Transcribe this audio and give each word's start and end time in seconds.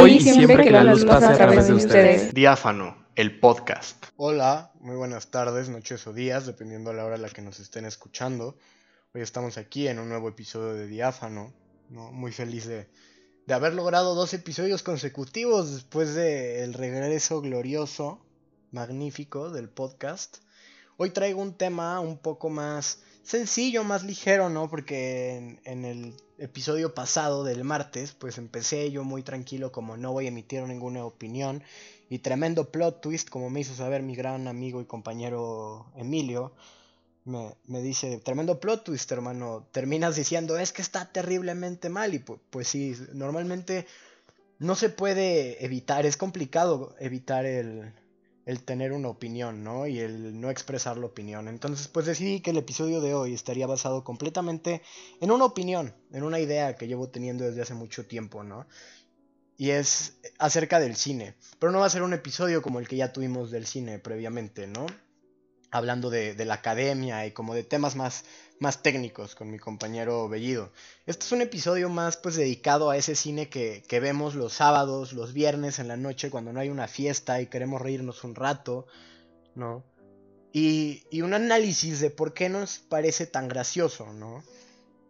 Hoy 0.00 0.16
y 0.16 0.20
siempre 0.20 0.64
que 0.64 0.70
la 0.70 0.82
luz 0.82 1.04
pase 1.04 1.26
a 1.26 1.34
través 1.36 1.68
de 1.68 1.74
ustedes. 1.74 2.32
Diáfano, 2.32 2.96
el 3.16 3.38
podcast. 3.38 4.06
Hola, 4.16 4.72
muy 4.80 4.96
buenas 4.96 5.30
tardes, 5.30 5.68
noches 5.68 6.06
o 6.06 6.14
días, 6.14 6.46
dependiendo 6.46 6.90
a 6.90 6.94
la 6.94 7.04
hora 7.04 7.16
a 7.16 7.18
la 7.18 7.28
que 7.28 7.42
nos 7.42 7.60
estén 7.60 7.84
escuchando. 7.84 8.56
Hoy 9.12 9.20
estamos 9.20 9.58
aquí 9.58 9.88
en 9.88 9.98
un 9.98 10.08
nuevo 10.08 10.30
episodio 10.30 10.72
de 10.72 10.86
Diáfano. 10.86 11.52
¿no? 11.90 12.12
Muy 12.12 12.32
feliz 12.32 12.66
de, 12.66 12.88
de 13.46 13.54
haber 13.54 13.74
logrado 13.74 14.14
dos 14.14 14.32
episodios 14.32 14.82
consecutivos 14.82 15.70
después 15.70 16.14
del 16.14 16.72
regreso 16.72 17.42
glorioso, 17.42 18.24
magnífico 18.70 19.50
del 19.50 19.68
podcast. 19.68 20.38
Hoy 20.96 21.10
traigo 21.10 21.42
un 21.42 21.54
tema 21.54 22.00
un 22.00 22.16
poco 22.16 22.48
más 22.48 23.02
sencillo, 23.22 23.84
más 23.84 24.02
ligero, 24.02 24.48
¿no? 24.48 24.68
Porque 24.68 25.58
en, 25.64 25.84
el 25.84 26.14
episodio 26.38 26.94
pasado 26.94 27.44
del 27.44 27.64
martes, 27.64 28.12
pues 28.12 28.38
empecé 28.38 28.90
yo 28.90 29.04
muy 29.04 29.22
tranquilo 29.22 29.72
como 29.72 29.96
no 29.96 30.12
voy 30.12 30.26
a 30.26 30.28
emitir 30.28 30.62
ninguna 30.62 31.04
opinión. 31.04 31.62
Y 32.08 32.18
tremendo 32.18 32.70
plot 32.70 33.00
twist, 33.00 33.28
como 33.28 33.50
me 33.50 33.60
hizo 33.60 33.74
saber 33.74 34.02
mi 34.02 34.16
gran 34.16 34.48
amigo 34.48 34.80
y 34.80 34.84
compañero 34.84 35.86
Emilio. 35.96 36.52
Me, 37.24 37.82
dice, 37.82 38.18
tremendo 38.18 38.58
plot 38.58 38.84
twist, 38.84 39.12
hermano. 39.12 39.66
Terminas 39.70 40.16
diciendo, 40.16 40.58
es 40.58 40.72
que 40.72 40.82
está 40.82 41.12
terriblemente 41.12 41.88
mal. 41.88 42.14
Y 42.14 42.18
pues, 42.18 42.40
pues 42.50 42.68
sí, 42.68 42.96
normalmente 43.12 43.86
no 44.58 44.74
se 44.74 44.88
puede 44.88 45.64
evitar, 45.64 46.04
es 46.04 46.16
complicado 46.16 46.94
evitar 46.98 47.46
el, 47.46 47.92
el 48.46 48.62
tener 48.62 48.92
una 48.92 49.08
opinión, 49.08 49.62
¿no? 49.62 49.86
Y 49.86 50.00
el 50.00 50.40
no 50.40 50.50
expresar 50.50 50.98
la 50.98 51.06
opinión. 51.06 51.48
Entonces, 51.48 51.88
pues 51.88 52.06
decidí 52.06 52.40
que 52.40 52.50
el 52.50 52.58
episodio 52.58 53.00
de 53.00 53.14
hoy 53.14 53.34
estaría 53.34 53.66
basado 53.66 54.04
completamente 54.04 54.82
en 55.20 55.30
una 55.30 55.44
opinión, 55.44 55.94
en 56.12 56.24
una 56.24 56.40
idea 56.40 56.76
que 56.76 56.88
llevo 56.88 57.08
teniendo 57.08 57.44
desde 57.44 57.62
hace 57.62 57.74
mucho 57.74 58.06
tiempo, 58.06 58.42
¿no? 58.42 58.66
Y 59.56 59.70
es 59.70 60.18
acerca 60.38 60.80
del 60.80 60.96
cine. 60.96 61.34
Pero 61.58 61.70
no 61.70 61.80
va 61.80 61.86
a 61.86 61.90
ser 61.90 62.02
un 62.02 62.14
episodio 62.14 62.62
como 62.62 62.80
el 62.80 62.88
que 62.88 62.96
ya 62.96 63.12
tuvimos 63.12 63.50
del 63.50 63.66
cine 63.66 63.98
previamente, 63.98 64.66
¿no? 64.66 64.86
hablando 65.70 66.10
de, 66.10 66.34
la 66.44 66.54
academia 66.54 67.26
y 67.26 67.32
como 67.32 67.54
de 67.54 67.64
temas 67.64 67.96
más, 67.96 68.24
más 68.60 68.82
técnicos 68.82 69.34
con 69.34 69.50
mi 69.50 69.58
compañero 69.58 70.28
Bellido. 70.28 70.70
Este 71.06 71.24
es 71.24 71.32
un 71.32 71.40
episodio 71.40 71.88
más 71.88 72.18
pues 72.18 72.36
dedicado 72.36 72.90
a 72.90 72.96
ese 72.98 73.16
cine 73.16 73.48
que, 73.48 73.82
vemos 74.00 74.34
los 74.34 74.52
sábados, 74.52 75.14
los 75.14 75.32
viernes 75.32 75.78
en 75.78 75.88
la 75.88 75.96
noche 75.96 76.30
cuando 76.30 76.52
no 76.52 76.60
hay 76.60 76.68
una 76.68 76.86
fiesta 76.86 77.40
y 77.40 77.46
queremos 77.46 77.80
reírnos 77.80 78.22
un 78.22 78.34
rato, 78.34 78.86
¿no? 79.54 79.82
Y, 80.52 81.04
y 81.10 81.22
un 81.22 81.32
análisis 81.32 82.00
de 82.00 82.10
por 82.10 82.34
qué 82.34 82.50
nos 82.50 82.80
parece 82.80 83.26
tan 83.26 83.48
gracioso, 83.48 84.12
¿no? 84.12 84.44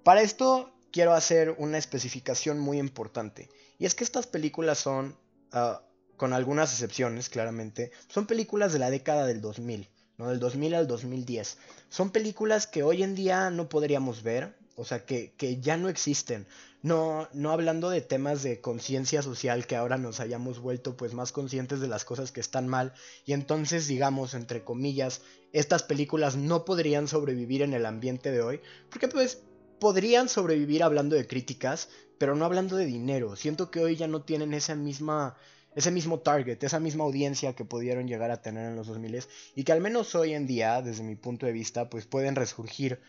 Para 0.04 0.22
esto 0.22 0.72
quiero 0.92 1.12
hacer 1.12 1.56
una 1.58 1.78
especificación 1.78 2.60
muy 2.60 2.78
importante. 2.78 3.48
Y 3.78 3.86
es 3.86 3.96
que 3.96 4.04
estas 4.04 4.28
películas 4.28 4.78
son, 4.78 5.18
ah, 5.50 5.82
con 6.16 6.34
algunas 6.34 6.72
excepciones 6.72 7.28
claramente, 7.28 7.90
son 8.06 8.26
películas 8.26 8.72
de 8.72 8.78
la 8.78 8.90
década 8.90 9.26
del 9.26 9.40
2000 9.40 9.90
del 10.28 10.38
2000 10.38 10.74
al 10.74 10.86
2010. 10.86 11.58
Son 11.88 12.10
películas 12.10 12.66
que 12.66 12.82
hoy 12.82 13.02
en 13.02 13.14
día 13.14 13.50
no 13.50 13.68
podríamos 13.68 14.22
ver, 14.22 14.54
o 14.76 14.84
sea, 14.84 15.04
que, 15.04 15.58
ya 15.60 15.76
no 15.76 15.88
existen. 15.88 16.46
No, 16.82 17.28
no 17.34 17.50
hablando 17.50 17.90
de 17.90 18.00
temas 18.00 18.42
de 18.42 18.60
conciencia 18.60 19.20
social 19.20 19.66
que 19.66 19.76
ahora 19.76 19.98
nos 19.98 20.18
hayamos 20.18 20.60
vuelto 20.60 20.96
pues 20.96 21.12
más 21.12 21.30
conscientes 21.30 21.80
de 21.80 21.88
las 21.88 22.06
cosas 22.06 22.32
que 22.32 22.40
están 22.40 22.68
mal 22.68 22.94
y 23.26 23.34
entonces 23.34 23.86
digamos 23.86 24.32
entre 24.32 24.64
comillas 24.64 25.20
estas 25.52 25.82
películas 25.82 26.36
no 26.36 26.64
podrían 26.64 27.06
sobrevivir 27.06 27.60
en 27.60 27.74
el 27.74 27.84
ambiente 27.84 28.30
de 28.30 28.40
hoy 28.40 28.60
porque 28.88 29.08
pues 29.08 29.42
podrían 29.78 30.30
sobrevivir 30.30 30.82
hablando 30.82 31.16
de 31.16 31.26
críticas 31.26 31.90
pero 32.16 32.34
no 32.34 32.46
hablando 32.46 32.76
de 32.76 32.86
dinero 32.86 33.36
siento 33.36 33.70
que 33.70 33.80
hoy 33.80 33.96
ya 33.96 34.08
no 34.08 34.22
tienen 34.22 34.54
esa 34.54 34.74
misma 34.74 35.36
ese 35.74 35.90
mismo 35.90 36.20
target, 36.20 36.62
esa 36.62 36.80
misma 36.80 37.04
audiencia 37.04 37.54
que 37.54 37.64
pudieron 37.64 38.08
llegar 38.08 38.30
a 38.30 38.42
tener 38.42 38.66
en 38.66 38.76
los 38.76 38.88
2000 38.88 39.24
y 39.54 39.64
que 39.64 39.72
al 39.72 39.80
menos 39.80 40.14
hoy 40.14 40.34
en 40.34 40.46
día, 40.46 40.82
desde 40.82 41.02
mi 41.02 41.16
punto 41.16 41.46
de 41.46 41.52
vista, 41.52 41.88
pues 41.88 42.06
pueden 42.06 42.34
resurgir 42.34 43.00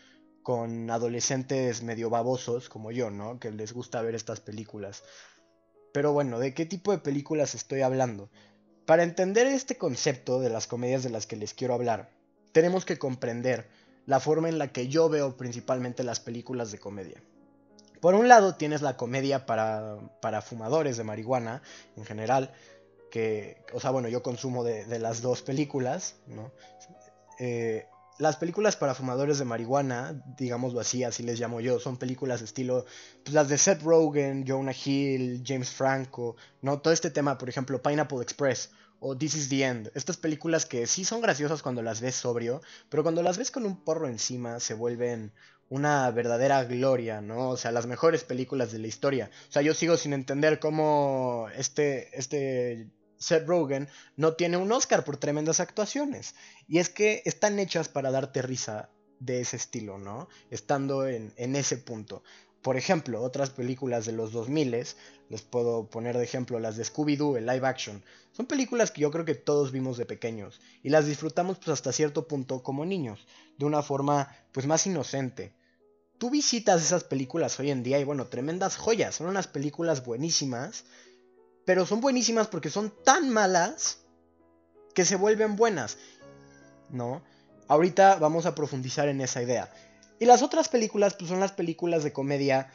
con 0.42 0.90
adolescentes 0.90 1.82
medio 1.82 2.10
babosos 2.10 2.68
como 2.68 2.90
yo, 2.90 3.10
¿no? 3.10 3.38
Que 3.38 3.50
les 3.50 3.72
gusta 3.72 4.02
ver 4.02 4.14
estas 4.14 4.40
películas. 4.40 5.04
Pero 5.92 6.12
bueno, 6.12 6.38
¿de 6.38 6.54
qué 6.54 6.66
tipo 6.66 6.92
de 6.92 6.98
películas 6.98 7.54
estoy 7.54 7.82
hablando? 7.82 8.30
Para 8.86 9.04
entender 9.04 9.46
este 9.46 9.76
concepto 9.76 10.40
de 10.40 10.50
las 10.50 10.66
comedias 10.66 11.02
de 11.02 11.10
las 11.10 11.26
que 11.26 11.36
les 11.36 11.54
quiero 11.54 11.74
hablar, 11.74 12.10
tenemos 12.52 12.84
que 12.84 12.98
comprender 12.98 13.68
la 14.06 14.18
forma 14.18 14.48
en 14.48 14.58
la 14.58 14.72
que 14.72 14.88
yo 14.88 15.08
veo 15.08 15.36
principalmente 15.36 16.02
las 16.02 16.20
películas 16.20 16.72
de 16.72 16.78
comedia. 16.78 17.22
Por 18.02 18.16
un 18.16 18.26
lado 18.26 18.56
tienes 18.56 18.82
la 18.82 18.96
comedia 18.96 19.46
para, 19.46 19.96
para 20.20 20.42
fumadores 20.42 20.96
de 20.96 21.04
marihuana 21.04 21.62
en 21.96 22.04
general, 22.04 22.52
que, 23.12 23.64
o 23.72 23.78
sea, 23.78 23.92
bueno, 23.92 24.08
yo 24.08 24.24
consumo 24.24 24.64
de, 24.64 24.98
las 24.98 25.22
dos 25.22 25.42
películas, 25.42 26.16
¿no? 26.26 26.50
Eh, 27.38 27.86
las 28.18 28.38
películas 28.38 28.74
para 28.74 28.96
fumadores 28.96 29.38
de 29.38 29.44
marihuana, 29.44 30.20
digámoslo 30.36 30.80
así, 30.80 31.04
así 31.04 31.22
les 31.22 31.38
llamo 31.38 31.60
yo, 31.60 31.78
son 31.78 31.96
películas 31.96 32.42
estilo, 32.42 32.86
pues 33.22 33.34
las 33.34 33.48
de 33.48 33.56
Seth 33.56 33.82
Rogen, 33.82 34.44
Jonah 34.48 34.74
Hill, 34.74 35.44
James 35.46 35.70
Franco, 35.70 36.34
¿no? 36.60 36.80
Todo 36.80 36.92
este 36.92 37.12
tema, 37.12 37.38
por 37.38 37.48
ejemplo, 37.48 37.80
Pineapple 37.80 38.20
Express 38.20 38.70
o 38.98 39.16
This 39.16 39.36
is 39.36 39.48
the 39.48 39.64
End. 39.64 39.92
Estas 39.94 40.16
películas 40.16 40.66
que 40.66 40.88
sí 40.88 41.04
son 41.04 41.20
graciosas 41.20 41.62
cuando 41.62 41.82
las 41.82 42.00
ves 42.00 42.16
sobrio, 42.16 42.62
pero 42.88 43.04
cuando 43.04 43.22
las 43.22 43.38
ves 43.38 43.52
con 43.52 43.64
un 43.64 43.76
porro 43.76 44.08
encima 44.08 44.58
se 44.58 44.74
vuelven 44.74 45.32
una 45.72 46.10
verdadera 46.10 46.64
gloria, 46.64 47.22
¿no? 47.22 47.48
O 47.48 47.56
sea, 47.56 47.72
las 47.72 47.86
mejores 47.86 48.24
películas 48.24 48.72
de 48.72 48.78
la 48.78 48.88
historia. 48.88 49.30
O 49.48 49.52
sea, 49.52 49.62
yo 49.62 49.72
sigo 49.72 49.96
sin 49.96 50.12
entender 50.12 50.58
cómo 50.58 51.46
este, 51.56 52.10
este 52.12 52.90
Seth 53.16 53.46
Rogen 53.46 53.88
no 54.14 54.34
tiene 54.34 54.58
un 54.58 54.70
Oscar 54.70 55.02
por 55.02 55.16
tremendas 55.16 55.60
actuaciones. 55.60 56.34
Y 56.68 56.78
es 56.78 56.90
que 56.90 57.22
están 57.24 57.58
hechas 57.58 57.88
para 57.88 58.10
darte 58.10 58.42
risa 58.42 58.90
de 59.18 59.40
ese 59.40 59.56
estilo, 59.56 59.96
¿no? 59.96 60.28
Estando 60.50 61.06
en, 61.06 61.32
en 61.38 61.56
ese 61.56 61.78
punto. 61.78 62.22
Por 62.60 62.76
ejemplo, 62.76 63.22
otras 63.22 63.48
películas 63.48 64.04
de 64.04 64.12
los 64.12 64.32
2000 64.32 64.72
les 65.30 65.42
puedo 65.48 65.88
poner 65.88 66.18
de 66.18 66.24
ejemplo 66.24 66.60
las 66.60 66.76
de 66.76 66.84
Scooby-Doo, 66.84 67.38
el 67.38 67.46
live 67.46 67.66
action. 67.66 68.04
Son 68.32 68.44
películas 68.44 68.90
que 68.90 69.00
yo 69.00 69.10
creo 69.10 69.24
que 69.24 69.34
todos 69.34 69.72
vimos 69.72 69.96
de 69.96 70.04
pequeños 70.04 70.60
y 70.82 70.90
las 70.90 71.06
disfrutamos 71.06 71.56
pues 71.56 71.70
hasta 71.70 71.92
cierto 71.92 72.28
punto 72.28 72.62
como 72.62 72.84
niños, 72.84 73.26
de 73.56 73.64
una 73.64 73.80
forma 73.82 74.36
pues 74.52 74.66
más 74.66 74.86
inocente 74.86 75.54
tú 76.22 76.30
visitas 76.30 76.80
esas 76.80 77.02
películas 77.02 77.58
hoy 77.58 77.72
en 77.72 77.82
día 77.82 77.98
y 77.98 78.04
bueno, 78.04 78.28
tremendas 78.28 78.76
joyas, 78.76 79.16
son 79.16 79.26
unas 79.26 79.48
películas 79.48 80.04
buenísimas, 80.04 80.84
pero 81.64 81.84
son 81.84 82.00
buenísimas 82.00 82.46
porque 82.46 82.70
son 82.70 82.94
tan 83.02 83.28
malas 83.28 83.98
que 84.94 85.04
se 85.04 85.16
vuelven 85.16 85.56
buenas, 85.56 85.98
¿no? 86.90 87.24
Ahorita 87.66 88.20
vamos 88.20 88.46
a 88.46 88.54
profundizar 88.54 89.08
en 89.08 89.20
esa 89.20 89.42
idea. 89.42 89.68
Y 90.20 90.26
las 90.26 90.42
otras 90.42 90.68
películas, 90.68 91.14
pues 91.14 91.28
son 91.28 91.40
las 91.40 91.50
películas 91.50 92.04
de 92.04 92.12
comedia 92.12 92.70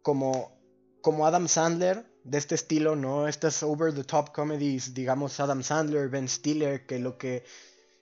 como, 0.00 0.56
como 1.00 1.26
Adam 1.26 1.48
Sandler, 1.48 2.06
de 2.22 2.38
este 2.38 2.54
estilo, 2.54 2.94
¿no? 2.94 3.26
Estas 3.26 3.64
over 3.64 3.92
the 3.92 4.04
top 4.04 4.30
comedies, 4.32 4.94
digamos 4.94 5.40
Adam 5.40 5.64
Sandler, 5.64 6.08
Ben 6.08 6.28
Stiller, 6.28 6.86
que 6.86 7.00
lo 7.00 7.18
que 7.18 7.42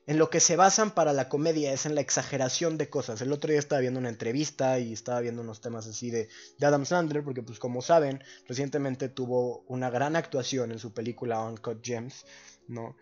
en 0.09 0.17
lo 0.17 0.31
que 0.31 0.41
se 0.41 0.57
basan 0.57 0.93
para 0.93 1.13
la 1.13 1.29
comedia 1.29 1.71
es 1.71 1.85
en 1.85 1.95
la 1.95 2.01
exageración 2.01 2.79
de 2.79 2.89
cosas. 2.89 3.21
El 3.21 3.31
otro 3.31 3.51
día 3.51 3.59
estaba 3.59 3.83
viendo 3.83 4.01
una 4.01 4.09
entrevista 4.09 4.79
y 4.79 4.95
estaba 4.95 5.21
viendo 5.21 5.43
unos 5.43 5.61
temas 5.61 5.87
así 5.87 6.11
de, 6.11 6.31
Adam 6.63 6.87
Sandler, 6.87 7.23
porque 7.23 7.43
pues 7.43 7.59
como 7.59 7.83
saben, 7.83 8.25
recientemente 8.47 9.11
tuvo 9.11 9.65
una 9.69 9.91
gran 9.91 10.17
actuación 10.17 10.73
en 10.73 10.79
su 10.79 10.95
película 10.95 11.45
Uncut 11.45 11.85
Gems, 11.85 12.25
¿no? 12.69 12.97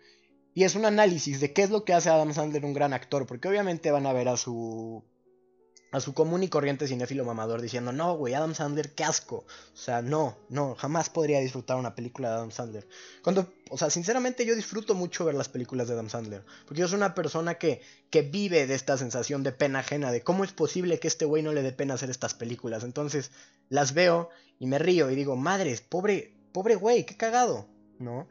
Y 0.53 0.65
es 0.65 0.75
un 0.75 0.83
análisis 0.83 1.39
de 1.39 1.53
qué 1.53 1.63
es 1.63 1.69
lo 1.69 1.85
que 1.85 1.93
hace 1.93 2.09
Adam 2.09 2.33
Sandler 2.33 2.65
un 2.65 2.73
gran 2.73 2.91
actor, 2.91 3.25
porque 3.25 3.47
obviamente 3.47 3.89
van 3.89 4.05
a 4.05 4.11
ver 4.11 4.27
a 4.27 4.35
su 4.35 5.05
a 5.97 6.01
su 6.01 6.13
común 6.13 6.43
y 6.43 6.47
corriente 6.47 6.87
cinéfilo 6.87 7.25
mamador 7.25 7.61
diciendo, 7.61 7.91
no, 7.91 8.15
güey, 8.15 8.33
Adam 8.33 8.55
Sandler, 8.55 8.93
qué 8.93 9.03
asco. 9.03 9.45
O 9.73 9.77
sea, 9.77 10.01
no, 10.01 10.37
no, 10.49 10.75
jamás 10.75 11.09
podría 11.09 11.39
disfrutar 11.39 11.77
una 11.77 11.95
película 11.95 12.29
de 12.29 12.35
Adam 12.35 12.51
Sandler. 12.51 12.87
Cuando, 13.21 13.51
o 13.69 13.77
sea, 13.77 13.89
sinceramente 13.89 14.45
yo 14.45 14.55
disfruto 14.55 14.95
mucho 14.95 15.25
ver 15.25 15.35
las 15.35 15.49
películas 15.49 15.87
de 15.87 15.93
Adam 15.93 16.09
Sandler. 16.09 16.43
Porque 16.65 16.81
yo 16.81 16.87
soy 16.87 16.97
una 16.97 17.15
persona 17.15 17.55
que, 17.55 17.81
que 18.09 18.21
vive 18.21 18.67
de 18.67 18.75
esta 18.75 18.97
sensación 18.97 19.43
de 19.43 19.51
pena 19.51 19.79
ajena, 19.79 20.11
de 20.11 20.21
cómo 20.21 20.43
es 20.43 20.53
posible 20.53 20.99
que 20.99 21.07
este 21.07 21.25
güey 21.25 21.43
no 21.43 21.53
le 21.53 21.61
dé 21.61 21.71
pena 21.71 21.95
hacer 21.95 22.09
estas 22.09 22.33
películas. 22.33 22.83
Entonces, 22.83 23.31
las 23.69 23.93
veo 23.93 24.29
y 24.59 24.67
me 24.67 24.79
río 24.79 25.11
y 25.11 25.15
digo, 25.15 25.35
madres, 25.35 25.81
pobre, 25.81 26.33
pobre 26.51 26.75
güey, 26.75 27.05
qué 27.05 27.17
cagado, 27.17 27.67
¿no? 27.99 28.27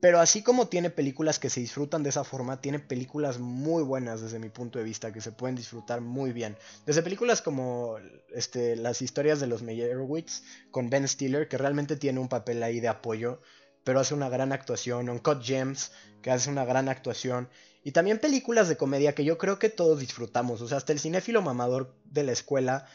Pero 0.00 0.20
así 0.20 0.42
como 0.42 0.68
tiene 0.68 0.90
películas 0.90 1.38
que 1.40 1.50
se 1.50 1.60
disfrutan 1.60 2.04
de 2.04 2.10
esa 2.10 2.22
forma, 2.22 2.60
tiene 2.60 2.78
películas 2.78 3.38
muy 3.40 3.82
buenas 3.82 4.20
desde 4.20 4.38
mi 4.38 4.48
punto 4.48 4.78
de 4.78 4.84
vista, 4.84 5.12
que 5.12 5.20
se 5.20 5.32
pueden 5.32 5.56
disfrutar 5.56 6.00
muy 6.00 6.32
bien. 6.32 6.56
Desde 6.86 7.02
películas 7.02 7.42
como 7.42 7.96
este, 8.32 8.76
las 8.76 9.02
historias 9.02 9.40
de 9.40 9.48
los 9.48 9.62
Meyerowitz 9.62 10.42
con 10.70 10.88
Ben 10.88 11.08
Stiller, 11.08 11.48
que 11.48 11.58
realmente 11.58 11.96
tiene 11.96 12.20
un 12.20 12.28
papel 12.28 12.62
ahí 12.62 12.78
de 12.78 12.88
apoyo, 12.88 13.40
pero 13.82 13.98
hace 13.98 14.14
una 14.14 14.28
gran 14.28 14.52
actuación. 14.52 15.08
Uncut 15.08 15.42
Gems, 15.42 15.90
que 16.22 16.30
hace 16.30 16.48
una 16.48 16.64
gran 16.64 16.88
actuación. 16.88 17.48
Y 17.82 17.92
también 17.92 18.18
películas 18.18 18.68
de 18.68 18.76
comedia 18.76 19.14
que 19.14 19.24
yo 19.24 19.36
creo 19.38 19.58
que 19.58 19.68
todos 19.68 19.98
disfrutamos. 19.98 20.60
O 20.60 20.68
sea, 20.68 20.78
hasta 20.78 20.92
el 20.92 21.00
cinéfilo 21.00 21.42
mamador 21.42 21.96
de 22.04 22.22
la 22.22 22.32
escuela 22.32 22.86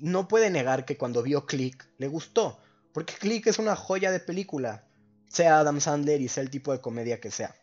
no 0.00 0.28
puede 0.28 0.50
negar 0.50 0.84
que 0.84 0.96
cuando 0.96 1.22
vio 1.22 1.46
Click 1.46 1.88
le 1.98 2.08
gustó. 2.08 2.58
Porque 2.92 3.14
Click 3.14 3.46
es 3.46 3.58
una 3.58 3.76
joya 3.76 4.10
de 4.10 4.20
película, 4.20 4.86
sea 5.34 5.58
Adam 5.58 5.80
Sandler 5.80 6.20
y 6.20 6.28
sea 6.28 6.42
el 6.42 6.50
tipo 6.50 6.72
de 6.72 6.80
comedia 6.80 7.20
que 7.20 7.30
sea. 7.30 7.54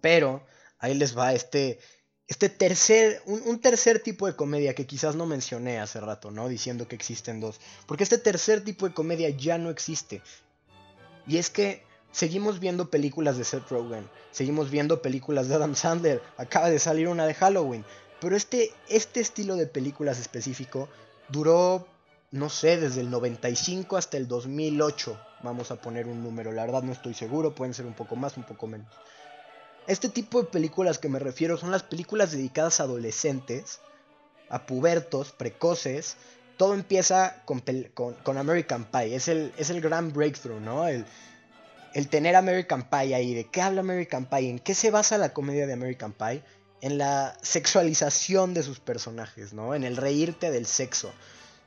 Pero 0.00 0.44
ahí 0.78 0.94
les 0.94 1.16
va 1.16 1.32
este, 1.32 1.78
este 2.26 2.48
tercer, 2.48 3.22
un, 3.26 3.42
un, 3.46 3.60
tercer 3.60 4.00
tipo 4.00 4.26
de 4.26 4.36
comedia 4.36 4.74
que 4.74 4.86
quizás 4.86 5.16
no 5.16 5.26
mencioné 5.26 5.80
hace 5.80 6.00
rato, 6.00 6.30
¿no? 6.30 6.48
Diciendo 6.48 6.88
que 6.88 6.96
existen 6.96 7.40
dos. 7.40 7.60
Porque 7.86 8.04
este 8.04 8.18
tercer 8.18 8.62
tipo 8.62 8.88
de 8.88 8.94
comedia 8.94 9.30
ya 9.30 9.58
no 9.58 9.70
existe. 9.70 10.22
Y 11.26 11.38
es 11.38 11.50
que 11.50 11.82
seguimos 12.12 12.60
viendo 12.60 12.90
películas 12.90 13.36
de 13.36 13.44
Seth 13.44 13.68
Rogen, 13.68 14.08
seguimos 14.30 14.70
viendo 14.70 15.02
películas 15.02 15.48
de 15.48 15.56
Adam 15.56 15.74
Sandler, 15.74 16.22
acaba 16.36 16.70
de 16.70 16.78
salir 16.78 17.08
una 17.08 17.26
de 17.26 17.34
Halloween. 17.34 17.84
Pero 18.20 18.36
este, 18.36 18.72
este 18.88 19.20
estilo 19.20 19.56
de 19.56 19.66
películas 19.66 20.18
específico 20.18 20.88
duró, 21.28 21.86
no 22.34 22.50
sé, 22.50 22.78
desde 22.78 23.00
el 23.00 23.10
95 23.10 23.96
hasta 23.96 24.16
el 24.16 24.26
2008. 24.26 25.20
Vamos 25.44 25.70
a 25.70 25.76
poner 25.76 26.08
un 26.08 26.20
número, 26.20 26.50
la 26.50 26.66
verdad 26.66 26.82
no 26.82 26.90
estoy 26.90 27.14
seguro, 27.14 27.54
pueden 27.54 27.74
ser 27.74 27.86
un 27.86 27.94
poco 27.94 28.16
más, 28.16 28.36
un 28.36 28.42
poco 28.42 28.66
menos. 28.66 28.92
Este 29.86 30.08
tipo 30.08 30.42
de 30.42 30.48
películas 30.48 30.98
que 30.98 31.08
me 31.08 31.20
refiero 31.20 31.56
son 31.56 31.70
las 31.70 31.84
películas 31.84 32.32
dedicadas 32.32 32.80
a 32.80 32.84
adolescentes, 32.84 33.78
a 34.48 34.66
pubertos, 34.66 35.30
precoces. 35.30 36.16
Todo 36.56 36.74
empieza 36.74 37.44
con, 37.44 37.62
American 38.36 38.84
Pie, 38.86 39.14
es 39.14 39.28
el, 39.28 39.52
es 39.56 39.70
el 39.70 39.80
gran 39.80 40.12
breakthrough, 40.12 40.60
¿no? 40.60 40.88
El, 40.88 41.06
el 41.94 42.08
tener 42.08 42.34
American 42.34 42.90
Pie 42.90 43.14
ahí, 43.14 43.32
¿de 43.32 43.44
qué 43.44 43.62
habla 43.62 43.82
American 43.82 44.26
Pie? 44.26 44.50
¿En 44.50 44.58
qué 44.58 44.74
se 44.74 44.90
basa 44.90 45.18
la 45.18 45.32
comedia 45.32 45.68
de 45.68 45.74
American 45.74 46.12
Pie? 46.12 46.42
En 46.80 46.98
la 46.98 47.36
sexualización 47.42 48.54
de 48.54 48.64
sus 48.64 48.80
personajes, 48.80 49.52
¿no? 49.52 49.76
En 49.76 49.84
el 49.84 49.96
reírte 49.96 50.50
del 50.50 50.66
sexo. 50.66 51.12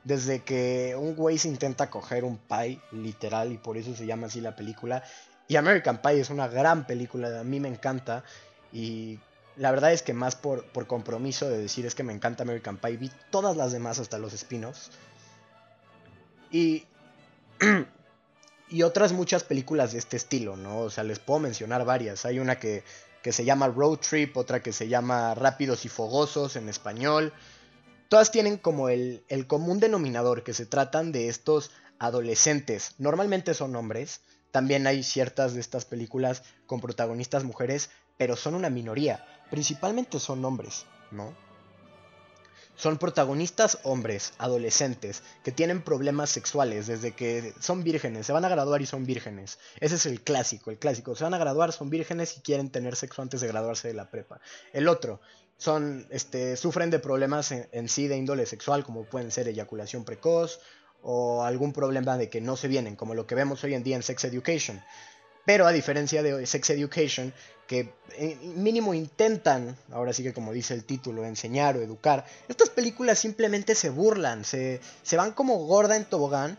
Desde 0.08 0.42
que 0.42 0.96
un 0.98 1.14
güey 1.14 1.36
se 1.36 1.48
intenta 1.48 1.90
coger 1.90 2.24
un 2.24 2.38
pie, 2.38 2.80
literal, 2.92 3.52
y 3.52 3.58
por 3.58 3.76
eso 3.76 3.94
se 3.94 4.06
llama 4.06 4.28
así 4.28 4.40
la 4.40 4.56
película, 4.56 5.02
y 5.48 5.56
American 5.56 6.00
Pie 6.00 6.20
es 6.20 6.30
una 6.30 6.48
gran 6.48 6.86
película, 6.86 7.40
a 7.40 7.44
mí 7.44 7.60
me 7.60 7.68
encanta. 7.68 8.24
Y 8.72 9.18
la 9.56 9.70
verdad 9.70 9.92
es 9.92 10.02
que 10.02 10.14
más 10.14 10.34
por, 10.34 10.64
por 10.72 10.86
compromiso 10.86 11.46
de 11.50 11.58
decir 11.58 11.84
es 11.84 11.94
que 11.94 12.02
me 12.02 12.14
encanta 12.14 12.44
American 12.44 12.78
Pie, 12.78 12.96
vi 12.96 13.10
todas 13.28 13.54
las 13.54 13.70
demás 13.70 13.98
hasta 13.98 14.16
los 14.16 14.32
spin-offs. 14.32 14.90
Y, 16.50 16.86
y 18.70 18.82
otras 18.84 19.12
muchas 19.12 19.44
películas 19.44 19.92
de 19.92 19.98
este 19.98 20.16
estilo, 20.16 20.56
¿no? 20.56 20.78
O 20.78 20.90
sea, 20.90 21.04
les 21.04 21.18
puedo 21.18 21.40
mencionar 21.40 21.84
varias. 21.84 22.24
Hay 22.24 22.38
una 22.38 22.58
que, 22.58 22.82
que 23.22 23.32
se 23.32 23.44
llama 23.44 23.68
Road 23.68 23.98
Trip, 23.98 24.34
otra 24.38 24.62
que 24.62 24.72
se 24.72 24.88
llama 24.88 25.34
Rápidos 25.34 25.84
y 25.84 25.90
Fogosos 25.90 26.56
en 26.56 26.70
español. 26.70 27.34
Todas 28.08 28.30
tienen 28.30 28.56
como 28.56 28.88
el, 28.88 29.22
común 29.46 29.80
denominador 29.80 30.42
que 30.42 30.54
se 30.54 30.66
tratan 30.66 31.12
de 31.12 31.28
estos 31.28 31.70
adolescentes. 31.98 32.94
Normalmente 32.98 33.54
son 33.54 33.76
hombres 33.76 34.20
también 34.50 34.86
hay 34.86 35.02
ciertas 35.02 35.54
de 35.54 35.60
estas 35.60 35.84
películas 35.84 36.42
con 36.66 36.80
protagonistas 36.80 37.44
mujeres, 37.44 37.90
pero 38.16 38.36
son 38.36 38.54
una 38.54 38.70
minoría. 38.70 39.26
Principalmente 39.50 40.18
son 40.18 40.44
hombres, 40.44 40.86
¿no? 41.10 41.34
Son 42.74 42.96
protagonistas 42.96 43.80
hombres, 43.82 44.34
adolescentes, 44.38 45.24
que 45.42 45.50
tienen 45.50 45.82
problemas 45.82 46.30
sexuales 46.30 46.86
desde 46.86 47.12
que 47.12 47.52
son 47.58 47.82
vírgenes, 47.82 48.24
se 48.24 48.32
van 48.32 48.44
a 48.44 48.48
graduar 48.48 48.80
y 48.80 48.86
son 48.86 49.04
vírgenes. 49.04 49.58
Ese 49.80 49.96
es 49.96 50.06
el 50.06 50.22
clásico, 50.22 50.70
el 50.70 50.78
clásico. 50.78 51.16
Se 51.16 51.24
van 51.24 51.34
a 51.34 51.38
graduar, 51.38 51.72
son 51.72 51.90
vírgenes 51.90 52.36
y 52.36 52.40
quieren 52.40 52.70
tener 52.70 52.94
sexo 52.94 53.20
antes 53.20 53.40
de 53.40 53.48
graduarse 53.48 53.88
de 53.88 53.94
la 53.94 54.10
prepa. 54.10 54.40
El 54.72 54.86
otro, 54.86 55.20
son, 55.58 56.06
este, 56.10 56.56
sufren 56.56 56.88
de 56.88 57.00
problemas 57.00 57.52
en, 57.52 57.88
sí 57.88 58.06
de 58.06 58.16
índole 58.16 58.46
sexual, 58.46 58.84
como 58.84 59.04
pueden 59.04 59.30
ser 59.30 59.48
eyaculación 59.48 60.04
precoz 60.04 60.60
o 61.02 61.42
algún 61.42 61.72
problema 61.72 62.16
de 62.16 62.30
que 62.30 62.40
no 62.40 62.56
se 62.56 62.68
vienen, 62.68 62.96
como 62.96 63.14
lo 63.14 63.26
que 63.26 63.34
vemos 63.34 63.62
hoy 63.64 63.74
en 63.74 63.82
día 63.82 63.96
en 63.96 64.02
Sex 64.02 64.24
Education. 64.24 64.82
Pero 65.44 65.66
a 65.66 65.72
diferencia 65.72 66.22
de 66.22 66.46
Sex 66.46 66.70
Education, 66.70 67.32
que 67.66 67.92
eh, 68.16 68.36
mínimo 68.54 68.94
intentan, 68.94 69.76
ahora 69.90 70.12
sí 70.12 70.22
que 70.22 70.32
como 70.32 70.52
dice 70.52 70.74
el 70.74 70.84
título, 70.84 71.24
enseñar 71.24 71.76
o 71.76 71.82
educar, 71.82 72.24
estas 72.48 72.70
películas 72.70 73.18
simplemente 73.18 73.74
se 73.74 73.90
burlan, 73.90 74.44
se, 74.44 74.80
se 75.02 75.16
van 75.16 75.32
como 75.32 75.58
gorda 75.66 75.96
en 75.96 76.04
tobogán 76.04 76.58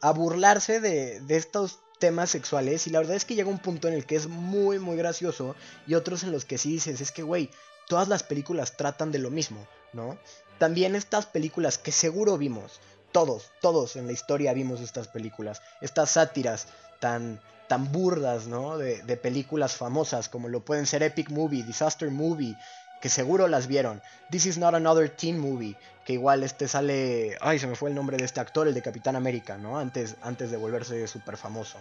a 0.00 0.10
burlarse 0.12 0.80
de, 0.80 1.20
de 1.20 1.36
estos 1.36 1.80
temas 1.98 2.30
sexuales 2.30 2.86
y 2.86 2.90
la 2.90 2.98
verdad 2.98 3.14
es 3.14 3.24
que 3.24 3.34
llega 3.34 3.48
un 3.48 3.58
punto 3.58 3.86
en 3.86 3.94
el 3.94 4.06
que 4.06 4.16
es 4.16 4.26
muy 4.26 4.78
muy 4.78 4.96
gracioso 4.96 5.54
y 5.86 5.94
otros 5.94 6.22
en 6.22 6.32
los 6.32 6.46
que 6.46 6.56
sí 6.56 6.70
dices, 6.72 7.00
es 7.02 7.12
que 7.12 7.22
güey, 7.22 7.50
todas 7.90 8.06
las 8.06 8.22
películas 8.22 8.76
tratan 8.76 9.10
de 9.10 9.18
lo 9.18 9.30
mismo, 9.30 9.66
¿no? 9.92 10.16
También 10.58 10.94
estas 10.94 11.26
películas 11.26 11.76
que 11.76 11.90
seguro 11.90 12.38
vimos, 12.38 12.80
todos, 13.10 13.50
todos 13.60 13.96
en 13.96 14.06
la 14.06 14.12
historia 14.12 14.52
vimos 14.52 14.80
estas 14.80 15.08
películas, 15.08 15.60
estas 15.80 16.10
sátiras 16.10 16.68
tan, 17.00 17.40
tan 17.66 17.90
burdas, 17.90 18.46
¿no? 18.46 18.78
De, 18.78 19.16
películas 19.16 19.74
famosas 19.74 20.28
como 20.28 20.48
lo 20.48 20.64
pueden 20.64 20.86
ser 20.86 21.02
Epic 21.02 21.30
Movie, 21.30 21.64
Disaster 21.64 22.12
Movie, 22.12 22.56
que 23.02 23.08
seguro 23.08 23.48
las 23.48 23.66
vieron. 23.66 24.00
This 24.30 24.46
is 24.46 24.56
not 24.56 24.74
another 24.76 25.10
teen 25.10 25.40
movie, 25.40 25.76
que 26.04 26.12
igual 26.12 26.44
este 26.44 26.68
sale, 26.68 27.36
ay, 27.40 27.58
se 27.58 27.66
me 27.66 27.74
fue 27.74 27.88
el 27.88 27.96
nombre 27.96 28.18
de 28.18 28.24
este 28.24 28.38
actor, 28.38 28.68
el 28.68 28.74
de 28.74 28.82
Capitán 28.82 29.16
América, 29.16 29.58
¿no? 29.58 29.80
Antes, 29.80 30.14
antes 30.22 30.52
de 30.52 30.56
volverse 30.56 31.08
súper 31.08 31.36
famoso. 31.36 31.78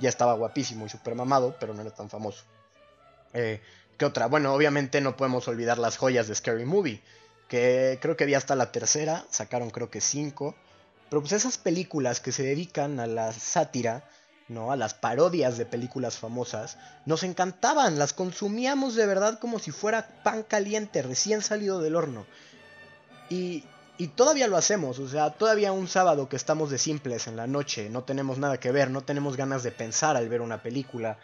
Ya 0.00 0.08
estaba 0.08 0.34
guapísimo 0.34 0.84
y 0.86 0.88
súper 0.88 1.14
mamado, 1.14 1.54
pero 1.60 1.74
no 1.74 1.82
era 1.82 1.92
tan 1.92 2.10
famoso. 2.10 2.42
Eh, 3.34 3.60
¿Qué 3.98 4.04
otra? 4.04 4.26
Bueno, 4.26 4.54
obviamente 4.54 5.00
no 5.00 5.16
podemos 5.16 5.48
olvidar 5.48 5.76
las 5.76 5.96
joyas 5.96 6.28
de 6.28 6.34
Scary 6.36 6.64
Movie 6.64 7.02
que 7.48 7.98
creo 8.00 8.16
que 8.16 8.26
vi 8.26 8.34
hasta 8.34 8.54
la 8.54 8.70
tercera, 8.70 9.24
sacaron 9.30 9.70
creo 9.70 9.90
que 9.90 10.00
cinco. 10.00 10.54
Pero 11.10 11.20
pues 11.20 11.32
esas 11.32 11.58
películas 11.58 12.20
que 12.20 12.30
se 12.30 12.44
dedican 12.44 13.00
a 13.00 13.08
la 13.08 13.32
sátira, 13.32 14.08
¿no? 14.46 14.70
A 14.70 14.76
las 14.76 14.94
parodias 14.94 15.58
de 15.58 15.66
películas 15.66 16.18
famosas, 16.18 16.78
nos 17.06 17.24
encantaban, 17.24 17.98
las 17.98 18.12
consumíamos 18.12 18.94
de 18.94 19.06
verdad 19.06 19.40
como 19.40 19.58
si 19.58 19.72
fuera 19.72 20.06
pan 20.22 20.44
caliente, 20.44 21.02
recién 21.02 21.42
salido 21.42 21.80
del 21.80 21.96
horno. 21.96 22.24
Y, 23.30 23.64
y 23.96 24.08
todavía 24.08 24.46
lo 24.46 24.56
hacemos, 24.56 24.98
o 25.00 25.08
sea, 25.08 25.30
todavía 25.30 25.72
un 25.72 25.88
sábado 25.88 26.28
que 26.28 26.36
estamos 26.36 26.70
de 26.70 26.78
simples 26.78 27.26
en 27.26 27.36
la 27.36 27.46
noche, 27.46 27.90
no 27.90 28.04
tenemos 28.04 28.38
nada 28.38 28.60
que 28.60 28.70
ver, 28.70 28.90
no 28.90 29.00
tenemos 29.00 29.36
ganas 29.36 29.62
de 29.62 29.72
pensar 29.72 30.16
al 30.16 30.28
ver 30.28 30.40
una 30.40 30.62
película, 30.62 31.18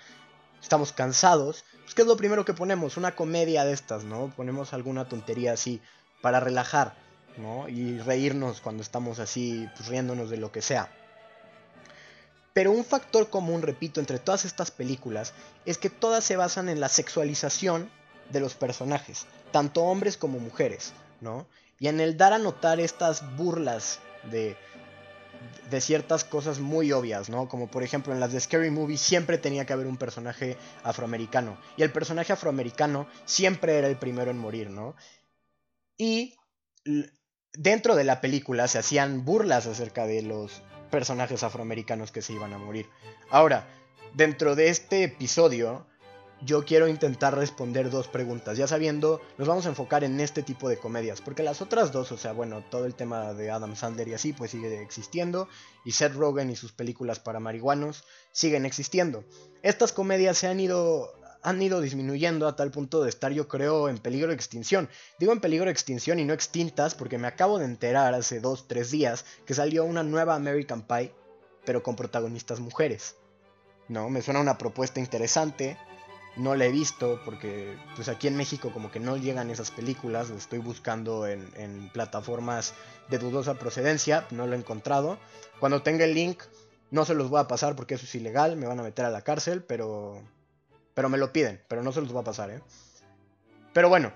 estamos 0.64 0.92
cansados, 0.92 1.64
pues 1.82 1.94
¿qué 1.94 2.02
es 2.02 2.08
lo 2.08 2.16
primero 2.16 2.44
que 2.46 2.54
ponemos? 2.54 2.96
Una 2.96 3.14
comedia 3.14 3.64
de 3.66 3.74
estas, 3.74 4.02
¿no? 4.02 4.32
Ponemos 4.34 4.72
alguna 4.72 5.06
tontería 5.06 5.52
así 5.52 5.80
para 6.22 6.40
relajar, 6.40 6.94
¿no? 7.36 7.68
Y 7.68 7.98
reírnos 7.98 8.62
cuando 8.62 8.82
estamos 8.82 9.18
así, 9.18 9.68
pues 9.76 9.88
riéndonos 9.88 10.30
de 10.30 10.38
lo 10.38 10.50
que 10.50 10.62
sea. 10.62 10.90
Pero 12.54 12.72
un 12.72 12.84
factor 12.84 13.28
común, 13.28 13.60
repito, 13.60 14.00
entre 14.00 14.18
todas 14.18 14.46
estas 14.46 14.70
películas 14.70 15.34
es 15.66 15.76
que 15.76 15.90
todas 15.90 16.24
se 16.24 16.36
basan 16.36 16.70
en 16.70 16.80
la 16.80 16.88
sexualización 16.88 17.90
de 18.30 18.40
los 18.40 18.54
personajes, 18.54 19.26
tanto 19.52 19.82
hombres 19.82 20.16
como 20.16 20.38
mujeres, 20.38 20.94
¿no? 21.20 21.46
Y 21.78 21.88
en 21.88 22.00
el 22.00 22.16
dar 22.16 22.32
a 22.32 22.38
notar 22.38 22.80
estas 22.80 23.36
burlas 23.36 23.98
de, 24.30 24.56
de 25.70 25.80
ciertas 25.80 26.24
cosas 26.24 26.60
muy 26.60 26.92
obvias, 26.92 27.28
¿no? 27.28 27.48
Como 27.48 27.68
por 27.68 27.82
ejemplo 27.82 28.12
en 28.12 28.20
las 28.20 28.32
de 28.32 28.40
Scary 28.40 28.70
Movie 28.70 28.96
siempre 28.96 29.38
tenía 29.38 29.64
que 29.64 29.72
haber 29.72 29.86
un 29.86 29.96
personaje 29.96 30.56
afroamericano. 30.82 31.58
Y 31.76 31.82
el 31.82 31.92
personaje 31.92 32.32
afroamericano 32.32 33.06
siempre 33.24 33.78
era 33.78 33.88
el 33.88 33.96
primero 33.96 34.30
en 34.30 34.38
morir, 34.38 34.70
¿no? 34.70 34.94
Y 35.96 36.36
dentro 37.52 37.94
de 37.94 38.04
la 38.04 38.20
película 38.20 38.68
se 38.68 38.78
hacían 38.78 39.24
burlas 39.24 39.66
acerca 39.66 40.06
de 40.06 40.22
los 40.22 40.62
personajes 40.90 41.42
afroamericanos 41.42 42.12
que 42.12 42.22
se 42.22 42.32
iban 42.32 42.52
a 42.52 42.58
morir. 42.58 42.88
Ahora, 43.30 43.66
dentro 44.14 44.54
de 44.54 44.68
este 44.68 45.04
episodio, 45.04 45.86
yo 46.44 46.64
quiero 46.64 46.88
intentar 46.88 47.34
responder 47.34 47.90
dos 47.90 48.08
preguntas. 48.08 48.58
Ya 48.58 48.66
sabiendo, 48.66 49.20
nos 49.38 49.48
vamos 49.48 49.66
a 49.66 49.70
enfocar 49.70 50.04
en 50.04 50.20
este 50.20 50.42
tipo 50.42 50.68
de 50.68 50.78
comedias. 50.78 51.20
Porque 51.20 51.42
las 51.42 51.62
otras 51.62 51.90
dos, 51.90 52.12
o 52.12 52.18
sea, 52.18 52.32
bueno, 52.32 52.62
todo 52.70 52.84
el 52.84 52.94
tema 52.94 53.32
de 53.32 53.50
Adam 53.50 53.76
Sandler 53.76 54.08
y 54.08 54.14
así, 54.14 54.32
pues 54.32 54.50
sigue 54.50 54.82
existiendo. 54.82 55.48
Y 55.84 55.92
Seth 55.92 56.14
Rogen 56.14 56.50
y 56.50 56.56
sus 56.56 56.72
películas 56.72 57.18
para 57.18 57.40
marihuanos 57.40 58.04
siguen 58.32 58.66
existiendo. 58.66 59.24
Estas 59.62 59.92
comedias 59.92 60.38
se 60.38 60.46
han 60.46 60.60
ido 60.60 61.12
han 61.44 61.60
ido 61.60 61.82
disminuyendo 61.82 62.48
a 62.48 62.56
tal 62.56 62.70
punto 62.70 63.02
de 63.02 63.10
estar 63.10 63.30
yo 63.30 63.48
creo 63.48 63.90
en 63.90 63.98
peligro 63.98 64.28
de 64.28 64.34
extinción. 64.34 64.88
Digo 65.18 65.30
en 65.30 65.40
peligro 65.40 65.66
de 65.66 65.72
extinción 65.72 66.18
y 66.18 66.24
no 66.24 66.32
extintas 66.32 66.94
porque 66.94 67.18
me 67.18 67.28
acabo 67.28 67.58
de 67.58 67.66
enterar 67.66 68.14
hace 68.14 68.40
2-3 68.40 68.86
días 68.88 69.26
que 69.44 69.52
salió 69.52 69.84
una 69.84 70.02
nueva 70.02 70.36
American 70.36 70.86
Pie, 70.86 71.12
pero 71.66 71.82
con 71.82 71.96
protagonistas 71.96 72.60
mujeres. 72.60 73.16
No, 73.88 74.08
me 74.08 74.22
suena 74.22 74.40
una 74.40 74.56
propuesta 74.56 75.00
interesante. 75.00 75.76
No 76.36 76.54
la 76.54 76.64
he 76.64 76.70
visto 76.70 77.20
porque 77.24 77.76
pues 77.94 78.08
aquí 78.08 78.26
en 78.26 78.36
México 78.36 78.72
como 78.72 78.90
que 78.90 79.00
no 79.00 79.16
llegan 79.16 79.50
esas 79.50 79.70
películas. 79.70 80.30
Estoy 80.30 80.58
buscando 80.58 81.26
en, 81.26 81.48
en 81.56 81.88
plataformas 81.90 82.74
de 83.08 83.18
dudosa 83.18 83.54
procedencia. 83.54 84.26
No 84.30 84.46
lo 84.46 84.54
he 84.54 84.58
encontrado. 84.58 85.18
Cuando 85.60 85.82
tenga 85.82 86.04
el 86.04 86.14
link 86.14 86.42
no 86.90 87.04
se 87.04 87.14
los 87.14 87.30
voy 87.30 87.40
a 87.40 87.48
pasar 87.48 87.76
porque 87.76 87.94
eso 87.94 88.04
es 88.04 88.14
ilegal. 88.14 88.56
Me 88.56 88.66
van 88.66 88.80
a 88.80 88.82
meter 88.82 89.04
a 89.04 89.10
la 89.10 89.22
cárcel. 89.22 89.62
Pero 89.62 90.22
pero 90.94 91.08
me 91.08 91.18
lo 91.18 91.32
piden, 91.32 91.60
pero 91.68 91.82
no 91.82 91.92
se 91.92 92.00
los 92.00 92.14
va 92.14 92.20
a 92.20 92.24
pasar, 92.24 92.50
¿eh? 92.50 92.62
Pero 93.72 93.88
bueno, 93.88 94.12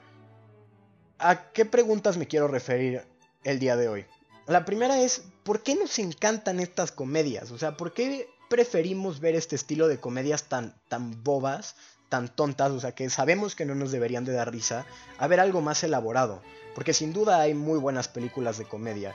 ¿a 1.19 1.51
qué 1.53 1.65
preguntas 1.65 2.17
me 2.17 2.29
quiero 2.29 2.47
referir 2.47 3.03
el 3.43 3.59
día 3.59 3.77
de 3.77 3.89
hoy? 3.89 4.07
La 4.47 4.65
primera 4.65 5.01
es, 5.01 5.25
¿por 5.43 5.63
qué 5.63 5.75
nos 5.75 5.99
encantan 5.99 6.61
estas 6.61 6.93
comedias? 6.93 7.51
O 7.51 7.59
sea, 7.59 7.77
¿por 7.77 7.93
qué 7.93 8.31
preferimos 8.49 9.21
ver 9.21 9.35
este 9.35 9.57
estilo 9.57 9.89
de 9.89 9.99
comedias 9.99 10.45
tan, 10.45 10.75
tan 10.89 11.23
bobas, 11.23 11.75
tan 12.09 12.29
tontas, 12.29 12.71
o 12.73 12.81
sea, 12.81 12.93
que 12.93 13.09
sabemos 13.11 13.55
que 13.55 13.65
no 13.65 13.75
nos 13.75 13.93
deberían 13.93 14.25
de 14.25 14.33
dar 14.33 14.53
risa, 14.53 14.87
a 15.19 15.27
ver 15.27 15.41
algo 15.41 15.61
más 15.61 15.83
elaborado? 15.85 16.43
Porque 16.75 16.93
sin 16.93 17.13
duda 17.13 17.41
hay 17.41 17.55
muy 17.55 17.79
buenas 17.79 18.09
películas 18.09 18.59
de 18.59 18.65
comedia, 18.65 19.15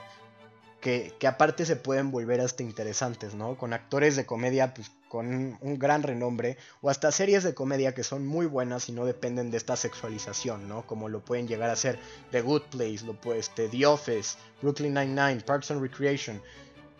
que, 0.80 1.14
que, 1.18 1.26
aparte 1.26 1.64
se 1.64 1.76
pueden 1.76 2.10
volver 2.10 2.40
hasta 2.40 2.62
interesantes, 2.62 3.34
¿no? 3.34 3.56
Con 3.56 3.72
actores 3.72 4.16
de 4.16 4.26
comedia 4.26 4.74
pues, 4.74 4.90
con 5.14 5.56
un, 5.60 5.78
gran 5.78 6.02
renombre, 6.02 6.58
o 6.80 6.90
hasta 6.90 7.12
series 7.12 7.44
de 7.44 7.54
comedia 7.54 7.94
que 7.94 8.02
son 8.02 8.26
muy 8.26 8.46
buenas 8.46 8.88
y 8.88 8.92
no 8.92 9.04
dependen 9.04 9.52
de 9.52 9.58
esta 9.58 9.76
sexualización, 9.76 10.68
¿no? 10.68 10.88
Como 10.88 11.08
lo 11.08 11.24
pueden 11.24 11.46
llegar 11.46 11.70
a 11.70 11.76
ser 11.76 12.00
The 12.32 12.42
Good 12.42 12.62
Place, 12.62 13.04
lo 13.06 13.16
este, 13.32 13.68
The 13.68 13.86
Office, 13.86 14.36
Brooklyn 14.60 14.92
Nine-Nine, 14.92 15.42
Parks 15.42 15.70
and 15.70 15.80
Recreation, 15.80 16.42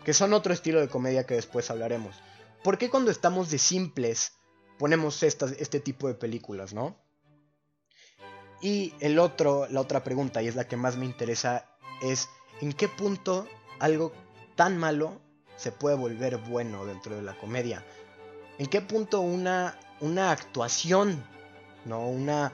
que 0.05 0.13
son 0.13 0.31
otro 0.31 0.53
estilo 0.53 0.79
de 0.79 0.87
comedia 0.87 1.25
que 1.25 1.33
después 1.33 1.69
hablaremos. 1.69 2.15
¿Por 2.63 2.77
qué 2.77 2.89
cuando 2.89 3.11
estamos 3.11 3.51
de 3.51 3.57
simples 3.57 4.31
ponemos 4.77 5.23
este 5.23 5.79
tipo 5.79 6.07
de 6.07 6.15
películas, 6.15 6.73
no? 6.73 6.95
Y 8.61 8.93
el 8.99 9.19
otro, 9.19 9.67
la 9.69 9.81
otra 9.81 10.03
pregunta, 10.03 10.41
y 10.41 10.47
es 10.47 10.55
la 10.55 10.67
que 10.67 10.77
más 10.77 10.97
me 10.97 11.05
interesa, 11.05 11.65
es 12.01 12.29
¿en 12.61 12.73
qué 12.73 12.87
punto 12.87 13.47
algo 13.79 14.11
tan 14.55 14.77
malo 14.77 15.21
se 15.57 15.71
puede 15.71 15.95
volver 15.95 16.37
bueno 16.37 16.85
dentro 16.85 17.15
de 17.15 17.21
la 17.21 17.37
comedia? 17.37 17.85
¿En 18.57 18.67
qué 18.67 18.81
punto 18.81 19.21
una, 19.21 19.77
una 19.99 20.31
actuación, 20.31 21.23
¿no? 21.85 22.07
Una, 22.07 22.53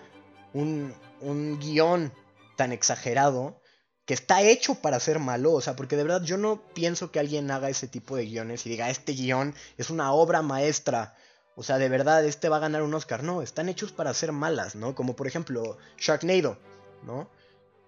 un, 0.54 0.94
un 1.22 1.60
guion 1.60 2.12
tan 2.56 2.72
exagerado 2.72 3.62
que 4.06 4.14
está 4.14 4.42
hecho 4.42 4.76
para 4.76 5.00
ser 5.00 5.20
malo, 5.20 5.54
o 5.54 5.62
sea, 5.62 5.76
porque 5.76 5.96
de 5.96 6.04
verdad 6.04 6.24
yo 6.24 6.38
no 6.38 6.62
pienso 6.74 7.12
que 7.12 7.20
alguien 7.20 7.50
haga 7.52 7.70
ese 7.70 7.88
tipo 7.88 8.16
de 8.16 8.26
guiones 8.26 8.66
y 8.66 8.70
diga, 8.70 8.90
este 8.90 9.14
guion 9.14 9.56
es 9.78 9.90
una 9.90 10.12
obra 10.12 10.42
maestra, 10.42 11.16
o 11.56 11.64
sea, 11.64 11.78
de 11.78 11.90
verdad, 11.90 12.26
este 12.26 12.50
va 12.50 12.58
a 12.58 12.62
ganar 12.62 12.82
un 12.82 12.94
Oscar, 12.94 13.24
no, 13.24 13.42
están 13.42 13.70
hechos 13.70 13.92
para 13.92 14.14
ser 14.14 14.32
malas, 14.32 14.76
¿no? 14.76 14.96
Como 14.96 15.16
por 15.16 15.28
ejemplo 15.28 15.78
Sharknado, 15.98 16.58
¿no? 17.04 17.30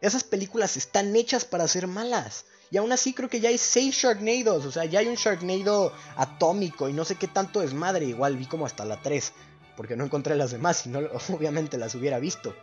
Esas 0.02 0.26
películas 0.26 0.76
están 0.76 1.16
hechas 1.16 1.46
para 1.46 1.66
ser 1.68 1.88
malas. 1.88 2.46
Y 2.72 2.78
aún 2.78 2.92
así 2.92 3.14
creo 3.14 3.30
que 3.30 3.40
ya 3.40 3.48
hay 3.48 3.58
seis 3.58 3.96
Sharknados. 3.96 4.66
O 4.66 4.72
sea, 4.72 4.84
ya 4.84 5.00
hay 5.00 5.08
un 5.08 5.16
Sharknado 5.16 5.94
atómico 6.18 6.90
y 6.90 6.94
no 6.94 7.06
sé 7.06 7.16
qué 7.16 7.28
tanto 7.28 7.62
desmadre. 7.62 8.06
Igual 8.06 8.36
vi 8.36 8.46
como 8.46 8.66
hasta 8.66 8.84
la 8.84 9.02
3. 9.02 9.32
Porque 9.78 9.96
no 9.96 10.04
encontré 10.04 10.36
las 10.36 10.52
demás. 10.52 10.78
Si 10.78 10.90
no, 10.90 11.00
obviamente 11.30 11.78
las 11.78 11.96
hubiera 11.96 12.20
visto. 12.20 12.54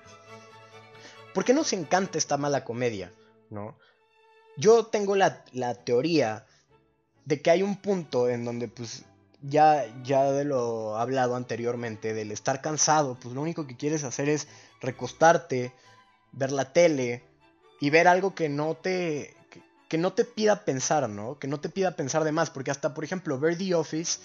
¿Por 1.33 1.47
qué 1.47 1.55
nos 1.55 1.73
encanta 1.73 2.19
esta 2.19 2.37
mala 2.37 2.63
comedia? 2.63 3.11
¿No? 3.49 3.79
Yo 4.59 4.85
tengo 4.85 5.17
la, 5.17 5.43
la 5.53 5.75
teoría 5.77 6.45
de 7.25 7.41
que 7.41 7.51
hay 7.51 7.63
un 7.63 7.77
punto 7.77 8.29
en 8.29 8.45
donde 8.45 8.69
pues 8.69 9.05
ya, 9.43 9.87
ya 10.03 10.31
de 10.33 10.45
lo 10.45 10.97
hablado 10.97 11.37
anteriormente, 11.37 12.15
del 12.15 12.33
estar 12.33 12.61
cansado, 12.61 13.19
pues 13.21 13.35
lo 13.35 13.41
único 13.41 13.67
que 13.67 13.77
quieres 13.77 14.05
hacer 14.05 14.29
es 14.29 14.49
recostarte, 14.81 15.73
ver 16.33 16.53
la 16.53 16.73
tele 16.73 17.25
y 17.81 17.91
ver 17.91 18.09
algo 18.09 18.35
que 18.35 18.49
no 18.49 18.75
te 18.77 19.37
que 19.89 19.99
no 19.99 20.13
te 20.13 20.25
pida 20.25 20.65
pensar, 20.65 21.09
¿no? 21.11 21.41
Que 21.41 21.49
no 21.49 21.59
te 21.59 21.69
pida 21.69 21.97
pensar 21.97 22.23
de 22.23 22.31
más, 22.31 22.49
porque 22.49 22.71
hasta, 22.71 22.95
por 22.95 23.03
ejemplo, 23.03 23.41
ver 23.41 23.59
The 23.59 23.75
Office 23.75 24.21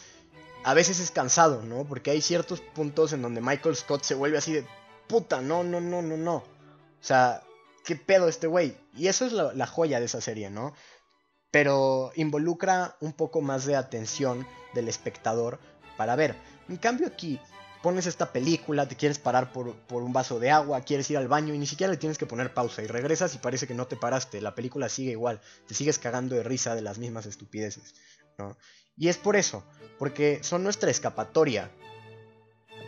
a 0.64 0.76
veces 0.76 1.00
es 1.00 1.10
cansado, 1.10 1.64
¿no? 1.64 1.86
Porque 1.86 2.12
hay 2.12 2.22
ciertos 2.22 2.62
puntos 2.62 3.14
en 3.14 3.24
donde 3.24 3.42
Michael 3.42 3.76
Scott 3.76 4.04
se 4.04 4.14
vuelve 4.14 4.38
así 4.38 4.54
de, 4.54 4.68
puta, 5.08 5.42
no, 5.42 5.64
no, 5.64 5.82
no, 5.82 6.04
no, 6.04 6.18
no. 6.18 6.36
O 6.36 6.44
sea, 7.02 7.42
¿qué 7.84 7.96
pedo 7.96 8.28
este 8.28 8.46
güey? 8.46 8.78
Y 8.96 9.08
eso 9.08 9.26
es 9.26 9.34
la, 9.34 9.54
la 9.54 9.66
joya 9.66 10.00
de 10.00 10.06
esa 10.06 10.22
serie, 10.22 10.52
¿no? 10.52 10.76
Pero 11.56 12.12
involucra 12.18 12.98
un 13.00 13.14
poco 13.14 13.40
más 13.40 13.64
de 13.64 13.78
atención 13.78 14.46
del 14.74 14.90
espectador 14.90 15.58
para 15.96 16.18
ver. 16.18 16.36
En 16.68 16.76
cambio 16.76 17.08
aquí, 17.08 17.40
pones 17.82 18.08
esta 18.08 18.34
película, 18.34 18.90
te 18.90 18.98
quieres 18.98 19.20
parar 19.20 19.54
por, 19.54 19.74
un 19.90 20.12
vaso 20.12 20.38
de 20.38 20.52
agua, 20.52 20.82
quieres 20.82 21.10
ir 21.12 21.18
al 21.18 21.30
baño 21.30 21.54
y 21.54 21.58
ni 21.58 21.66
siquiera 21.66 21.94
le 21.94 21.98
tienes 21.98 22.18
que 22.18 22.26
poner 22.26 22.54
pausa 22.54 22.84
y 22.84 22.88
regresas 22.88 23.36
y 23.36 23.38
parece 23.38 23.68
que 23.68 23.74
no 23.74 23.88
te 23.88 23.96
paraste, 23.96 24.42
la 24.42 24.54
película 24.54 24.90
sigue 24.90 25.12
igual, 25.12 25.40
te 25.66 25.76
sigues 25.76 25.98
cagando 25.98 26.36
de 26.36 26.44
risa 26.44 26.76
de 26.76 26.82
las 26.82 26.98
mismas 26.98 27.26
estupideces, 27.26 27.96
¿no? 28.38 28.58
Y 28.98 29.08
es 29.08 29.16
por 29.16 29.38
eso, 29.38 29.64
porque 29.98 30.44
son 30.44 30.62
nuestra 30.62 30.92
escapatoria 30.92 31.72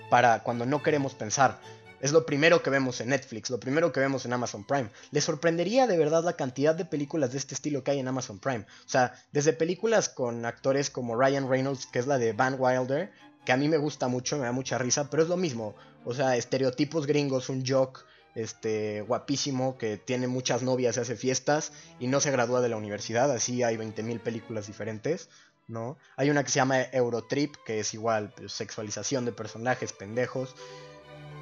para 0.09 0.43
cuando 0.43 0.65
no 0.65 0.83
queremos 0.83 1.13
pensar. 1.13 1.61
Es 1.99 2.11
lo 2.11 2.25
primero 2.25 2.61
que 2.61 2.69
vemos 2.69 3.01
en 3.01 3.09
Netflix, 3.09 3.49
lo 3.49 3.59
primero 3.59 3.91
que 3.91 3.99
vemos 3.99 4.25
en 4.25 4.33
Amazon 4.33 4.65
Prime. 4.65 4.89
¿Le 5.11 5.19
sorprendería 5.19 5.87
de 5.87 5.97
verdad 5.97 6.23
la 6.23 6.33
cantidad 6.33 6.75
de 6.75 6.85
películas 6.85 7.31
de 7.31 7.39
este 7.39 7.55
estilo 7.55 7.83
que 7.83 7.91
hay 7.91 7.99
en 7.99 8.07
Amazon 8.07 8.39
Prime? 8.39 8.65
O 8.85 8.89
sea, 8.89 9.13
desde 9.31 9.53
películas 9.53 10.07
con 10.07 10.45
actores 10.45 10.91
como 10.91 11.15
Ryan 11.15 11.49
Reynolds, 11.49 11.87
que 11.87 11.99
es 11.99 12.05
la 12.05 12.19
de 12.19 12.33
Van 12.33 12.55
Wilder, 12.59 13.11
que 13.45 13.51
a 13.51 13.57
mí 13.57 13.67
me 13.67 13.77
gusta 13.77 14.07
mucho, 14.07 14.37
me 14.37 14.45
da 14.45 14.51
mucha 14.51 14.77
risa, 14.77 15.09
pero 15.09 15.23
es 15.23 15.29
lo 15.29 15.37
mismo. 15.37 15.75
O 16.05 16.13
sea, 16.13 16.35
estereotipos 16.35 17.07
gringos, 17.07 17.49
un 17.49 17.65
jock 17.65 18.05
este, 18.35 19.01
guapísimo 19.01 19.79
que 19.79 19.97
tiene 19.97 20.27
muchas 20.27 20.61
novias 20.61 20.99
hace 20.99 21.15
fiestas 21.15 21.71
y 21.99 22.05
no 22.05 22.19
se 22.19 22.29
gradúa 22.29 22.61
de 22.61 22.69
la 22.69 22.77
universidad, 22.77 23.31
así 23.31 23.63
hay 23.63 23.77
20.000 23.77 24.19
películas 24.19 24.67
diferentes, 24.67 25.29
¿no? 25.67 25.97
Hay 26.15 26.29
una 26.29 26.43
que 26.43 26.51
se 26.51 26.57
llama 26.57 26.83
Eurotrip, 26.83 27.55
que 27.65 27.79
es 27.79 27.95
igual, 27.95 28.31
pues, 28.37 28.51
sexualización 28.53 29.25
de 29.25 29.31
personajes 29.31 29.91
pendejos, 29.91 30.55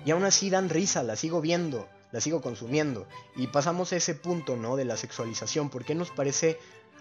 y 0.05 0.11
aún 0.11 0.23
así 0.23 0.49
dan 0.49 0.69
risa, 0.69 1.03
la 1.03 1.15
sigo 1.15 1.41
viendo, 1.41 1.89
la 2.11 2.21
sigo 2.21 2.41
consumiendo, 2.41 3.07
y 3.35 3.47
pasamos 3.47 3.91
a 3.91 3.97
ese 3.97 4.13
punto, 4.13 4.55
¿no? 4.55 4.75
De 4.75 4.85
la 4.85 4.95
sexualización, 4.95 5.69
porque 5.69 5.95
nos 5.95 6.11
parece, 6.11 6.59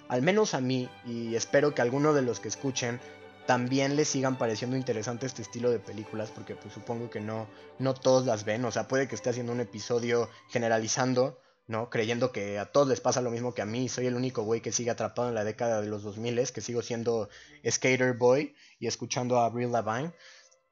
al 0.09 0.23
menos 0.23 0.55
a 0.55 0.61
mí, 0.61 0.89
y 1.05 1.35
espero 1.35 1.75
que 1.75 1.83
alguno 1.83 2.15
de 2.15 2.23
los 2.23 2.41
que 2.41 2.49
escuchen 2.49 3.01
también 3.47 3.95
les 3.95 4.09
sigan 4.09 4.39
pareciendo 4.39 4.77
interesante 4.77 5.27
este 5.27 5.43
estilo 5.43 5.71
de 5.71 5.79
películas, 5.79 6.31
porque 6.31 6.57
pues 6.57 6.73
supongo 6.73 7.11
que 7.11 7.21
no, 7.21 7.47
no 7.79 7.93
todos 7.93 8.25
las 8.25 8.45
ven, 8.45 8.65
o 8.65 8.73
sea, 8.73 8.89
puede 8.89 9.07
que 9.07 9.15
esté 9.15 9.31
haciendo 9.31 9.53
un 9.53 9.61
episodio 9.61 10.31
generalizando, 10.49 11.39
¿no? 11.67 11.91
Creyendo 11.91 12.33
que 12.33 12.59
a 12.59 12.73
todos 12.73 12.89
les 12.89 13.03
pasa 13.03 13.21
lo 13.21 13.31
mismo 13.31 13.53
que 13.53 13.63
a 13.63 13.67
mí, 13.67 13.91
soy 13.91 14.07
el 14.07 14.17
único 14.17 14.43
güey 14.43 14.63
que 14.63 14.73
sigue 14.73 14.91
atrapado 14.91 15.29
en 15.29 15.35
la 15.35 15.45
década 15.45 15.83
de 15.83 15.89
los 15.89 16.03
2000, 16.03 16.51
que 16.53 16.61
sigo 16.63 16.81
siendo 16.81 17.29
skater 17.69 18.15
boy 18.15 18.55
y 18.79 18.87
escuchando 18.87 19.39
a 19.39 19.47
Avril 19.47 19.73
Lavigne, 19.73 20.15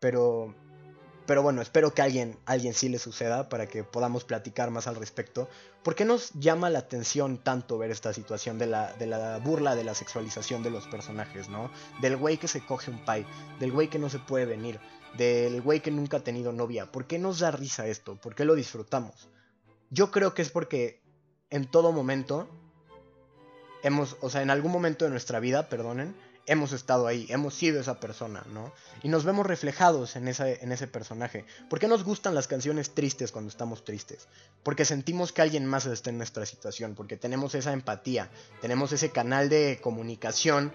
pero 0.00 0.54
pero 1.26 1.42
bueno, 1.42 1.62
espero 1.62 1.94
que 1.94 2.02
a 2.02 2.04
alguien, 2.04 2.38
alguien 2.46 2.74
sí 2.74 2.88
le 2.88 2.98
suceda 2.98 3.48
para 3.48 3.66
que 3.66 3.84
podamos 3.84 4.24
platicar 4.24 4.70
más 4.70 4.86
al 4.86 4.96
respecto. 4.96 5.48
¿Por 5.82 5.94
qué 5.94 6.04
nos 6.04 6.32
llama 6.32 6.70
la 6.70 6.80
atención 6.80 7.38
tanto 7.38 7.78
ver 7.78 7.90
esta 7.90 8.12
situación 8.12 8.58
de 8.58 8.66
la, 8.66 8.92
de 8.94 9.06
la 9.06 9.38
burla, 9.38 9.74
de 9.74 9.84
la 9.84 9.94
sexualización 9.94 10.62
de 10.62 10.70
los 10.70 10.86
personajes, 10.88 11.48
¿no? 11.48 11.70
Del 12.00 12.16
güey 12.16 12.38
que 12.38 12.48
se 12.48 12.64
coge 12.64 12.90
un 12.90 13.04
pie, 13.04 13.26
del 13.58 13.72
güey 13.72 13.88
que 13.88 13.98
no 13.98 14.08
se 14.08 14.18
puede 14.18 14.46
venir, 14.46 14.80
del 15.16 15.60
güey 15.62 15.80
que 15.80 15.90
nunca 15.90 16.18
ha 16.18 16.24
tenido 16.24 16.52
novia. 16.52 16.90
¿Por 16.90 17.06
qué 17.06 17.18
nos 17.18 17.40
da 17.40 17.50
risa 17.50 17.86
esto? 17.86 18.16
¿Por 18.16 18.34
qué 18.34 18.44
lo 18.44 18.54
disfrutamos? 18.54 19.28
Yo 19.90 20.10
creo 20.10 20.34
que 20.34 20.42
es 20.42 20.50
porque 20.50 21.02
en 21.50 21.70
todo 21.70 21.92
momento 21.92 22.48
hemos, 23.82 24.16
o 24.20 24.30
sea, 24.30 24.42
en 24.42 24.50
algún 24.50 24.72
momento 24.72 25.04
de 25.04 25.10
nuestra 25.10 25.40
vida, 25.40 25.68
perdonen, 25.68 26.16
hemos 26.46 26.72
estado 26.72 27.06
ahí, 27.06 27.26
hemos 27.28 27.54
sido 27.54 27.80
esa 27.80 28.00
persona, 28.00 28.44
¿no? 28.52 28.72
Y 29.02 29.08
nos 29.08 29.24
vemos 29.24 29.46
reflejados 29.46 30.16
en, 30.16 30.28
en 30.28 30.72
ese 30.72 30.86
personaje. 30.86 31.44
¿Por 31.68 31.78
qué 31.78 31.88
nos 31.88 32.04
gustan 32.04 32.34
las 32.34 32.48
canciones 32.48 32.94
tristes 32.94 33.32
cuando 33.32 33.48
estamos 33.48 33.84
tristes? 33.84 34.28
Porque 34.62 34.84
sentimos 34.84 35.32
que 35.32 35.42
alguien 35.42 35.66
más 35.66 35.86
está 35.86 36.10
en 36.10 36.18
nuestra 36.18 36.46
situación, 36.46 36.94
porque 36.94 37.16
tenemos 37.16 37.54
esa 37.54 37.72
empatía, 37.72 38.30
tenemos 38.60 38.92
ese 38.92 39.10
canal 39.10 39.48
de 39.48 39.78
comunicación. 39.82 40.72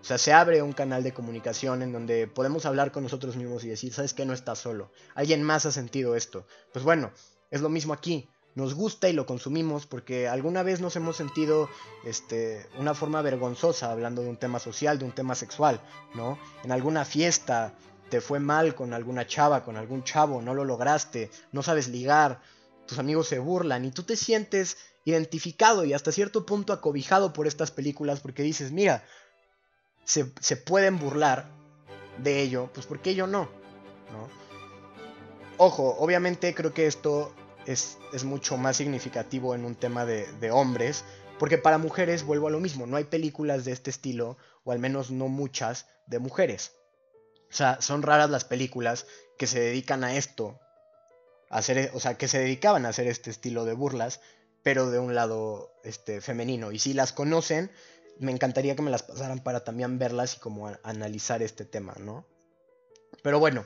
O 0.00 0.04
sea, 0.04 0.18
se 0.18 0.32
abre 0.32 0.62
un 0.62 0.72
canal 0.72 1.02
de 1.02 1.12
comunicación 1.12 1.82
en 1.82 1.92
donde 1.92 2.28
podemos 2.28 2.66
hablar 2.66 2.92
con 2.92 3.02
nosotros 3.02 3.36
mismos 3.36 3.64
y 3.64 3.68
decir, 3.68 3.92
¿sabes 3.92 4.14
qué? 4.14 4.24
No 4.24 4.32
estás 4.32 4.60
solo. 4.60 4.92
Alguien 5.14 5.42
más 5.42 5.66
ha 5.66 5.72
sentido 5.72 6.14
esto. 6.14 6.46
Pues 6.72 6.84
bueno, 6.84 7.10
es 7.50 7.60
lo 7.60 7.68
mismo 7.68 7.92
aquí 7.92 8.28
nos 8.58 8.74
gusta 8.74 9.08
y 9.08 9.12
lo 9.12 9.24
consumimos 9.24 9.86
porque 9.86 10.26
alguna 10.26 10.64
vez 10.64 10.80
nos 10.80 10.96
hemos 10.96 11.16
sentido 11.16 11.70
este, 12.04 12.66
una 12.76 12.92
forma 12.92 13.22
vergonzosa 13.22 13.92
hablando 13.92 14.20
de 14.22 14.30
un 14.30 14.36
tema 14.36 14.58
social, 14.58 14.98
de 14.98 15.04
un 15.04 15.12
tema 15.12 15.36
sexual, 15.36 15.80
¿no? 16.16 16.36
En 16.64 16.72
alguna 16.72 17.04
fiesta 17.04 17.72
te 18.10 18.20
fue 18.20 18.40
mal 18.40 18.74
con 18.74 18.94
alguna 18.94 19.28
chava, 19.28 19.62
con 19.62 19.76
algún 19.76 20.02
chavo, 20.02 20.42
no 20.42 20.54
lo 20.54 20.64
lograste, 20.64 21.30
no 21.52 21.62
sabes 21.62 21.86
ligar, 21.86 22.40
tus 22.84 22.98
amigos 22.98 23.28
se 23.28 23.38
burlan 23.38 23.84
y 23.84 23.92
tú 23.92 24.02
te 24.02 24.16
sientes 24.16 24.76
identificado 25.04 25.84
y 25.84 25.92
hasta 25.92 26.10
cierto 26.10 26.44
punto 26.44 26.72
acobijado 26.72 27.32
por 27.32 27.46
estas 27.46 27.70
películas 27.70 28.18
porque 28.18 28.42
dices, 28.42 28.72
mira, 28.72 29.04
se, 30.04 30.24
pueden 30.56 30.98
burlar 30.98 31.48
de 32.20 32.42
ello, 32.42 32.70
pues 32.74 32.86
¿por 32.86 32.98
qué 32.98 33.14
yo 33.14 33.28
no? 33.28 33.42
¿no? 34.10 34.28
Ojo, 35.58 35.94
obviamente 36.00 36.52
creo 36.54 36.74
que 36.74 36.88
esto 36.88 37.32
es, 37.66 37.98
mucho 38.24 38.56
más 38.56 38.76
significativo 38.76 39.54
en 39.54 39.64
un 39.64 39.74
tema 39.74 40.04
de, 40.06 40.50
hombres, 40.50 41.04
porque 41.38 41.58
para 41.58 41.78
mujeres 41.78 42.24
vuelvo 42.24 42.48
a 42.48 42.50
lo 42.50 42.60
mismo, 42.60 42.86
no 42.86 42.96
hay 42.96 43.04
películas 43.04 43.64
de 43.64 43.72
este 43.72 43.90
estilo, 43.90 44.36
o 44.64 44.72
al 44.72 44.78
menos 44.78 45.10
no 45.10 45.28
muchas, 45.28 45.86
de 46.06 46.18
mujeres. 46.18 46.72
O 47.50 47.54
sea, 47.54 47.80
son 47.80 48.02
raras 48.02 48.30
las 48.30 48.44
películas 48.44 49.06
que 49.38 49.46
se 49.46 49.60
dedican 49.60 50.04
a 50.04 50.16
esto, 50.16 50.58
a 51.50 51.58
hacer, 51.58 51.90
o 51.94 52.00
sea, 52.00 52.16
que 52.16 52.28
se 52.28 52.38
dedicaban 52.38 52.86
a 52.86 52.90
hacer 52.90 53.06
este 53.06 53.30
estilo 53.30 53.64
de 53.64 53.74
burlas, 53.74 54.20
pero 54.62 54.90
de 54.90 54.98
un 54.98 55.14
lado 55.14 55.72
este, 55.84 56.20
femenino. 56.20 56.72
Y 56.72 56.78
si 56.78 56.92
las 56.92 57.12
conocen, 57.12 57.70
me 58.18 58.32
encantaría 58.32 58.74
que 58.74 58.82
me 58.82 58.90
las 58.90 59.02
pasaran 59.02 59.40
para 59.40 59.64
también 59.64 59.98
verlas 59.98 60.36
y 60.36 60.40
como 60.40 60.70
analizar 60.82 61.42
este 61.42 61.64
tema, 61.64 61.94
¿no? 62.00 62.26
Pero 63.22 63.38
bueno, 63.38 63.64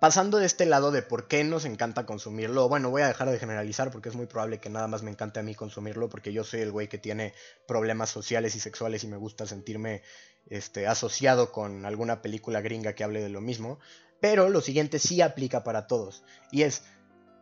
pasando 0.00 0.38
de 0.38 0.46
este 0.46 0.66
lado 0.66 0.90
de 0.90 1.02
por 1.02 1.28
qué 1.28 1.44
nos 1.44 1.64
encanta 1.64 2.06
consumirlo, 2.06 2.68
bueno, 2.68 2.90
voy 2.90 3.02
a 3.02 3.08
dejar 3.08 3.30
de 3.30 3.38
generalizar 3.38 3.90
porque 3.90 4.08
es 4.08 4.14
muy 4.14 4.26
probable 4.26 4.60
que 4.60 4.70
nada 4.70 4.86
más 4.86 5.02
me 5.02 5.10
encante 5.10 5.40
a 5.40 5.42
mí 5.42 5.54
consumirlo 5.54 6.08
porque 6.08 6.32
yo 6.32 6.44
soy 6.44 6.60
el 6.60 6.72
güey 6.72 6.88
que 6.88 6.98
tiene 6.98 7.34
problemas 7.66 8.10
sociales 8.10 8.54
y 8.54 8.60
sexuales 8.60 9.04
y 9.04 9.08
me 9.08 9.16
gusta 9.16 9.46
sentirme 9.46 10.02
este, 10.50 10.86
asociado 10.86 11.52
con 11.52 11.86
alguna 11.86 12.22
película 12.22 12.60
gringa 12.60 12.94
que 12.94 13.04
hable 13.04 13.22
de 13.22 13.28
lo 13.28 13.40
mismo. 13.40 13.78
Pero 14.20 14.48
lo 14.48 14.60
siguiente 14.60 14.98
sí 14.98 15.20
aplica 15.20 15.64
para 15.64 15.86
todos 15.86 16.22
y 16.50 16.62
es, 16.62 16.82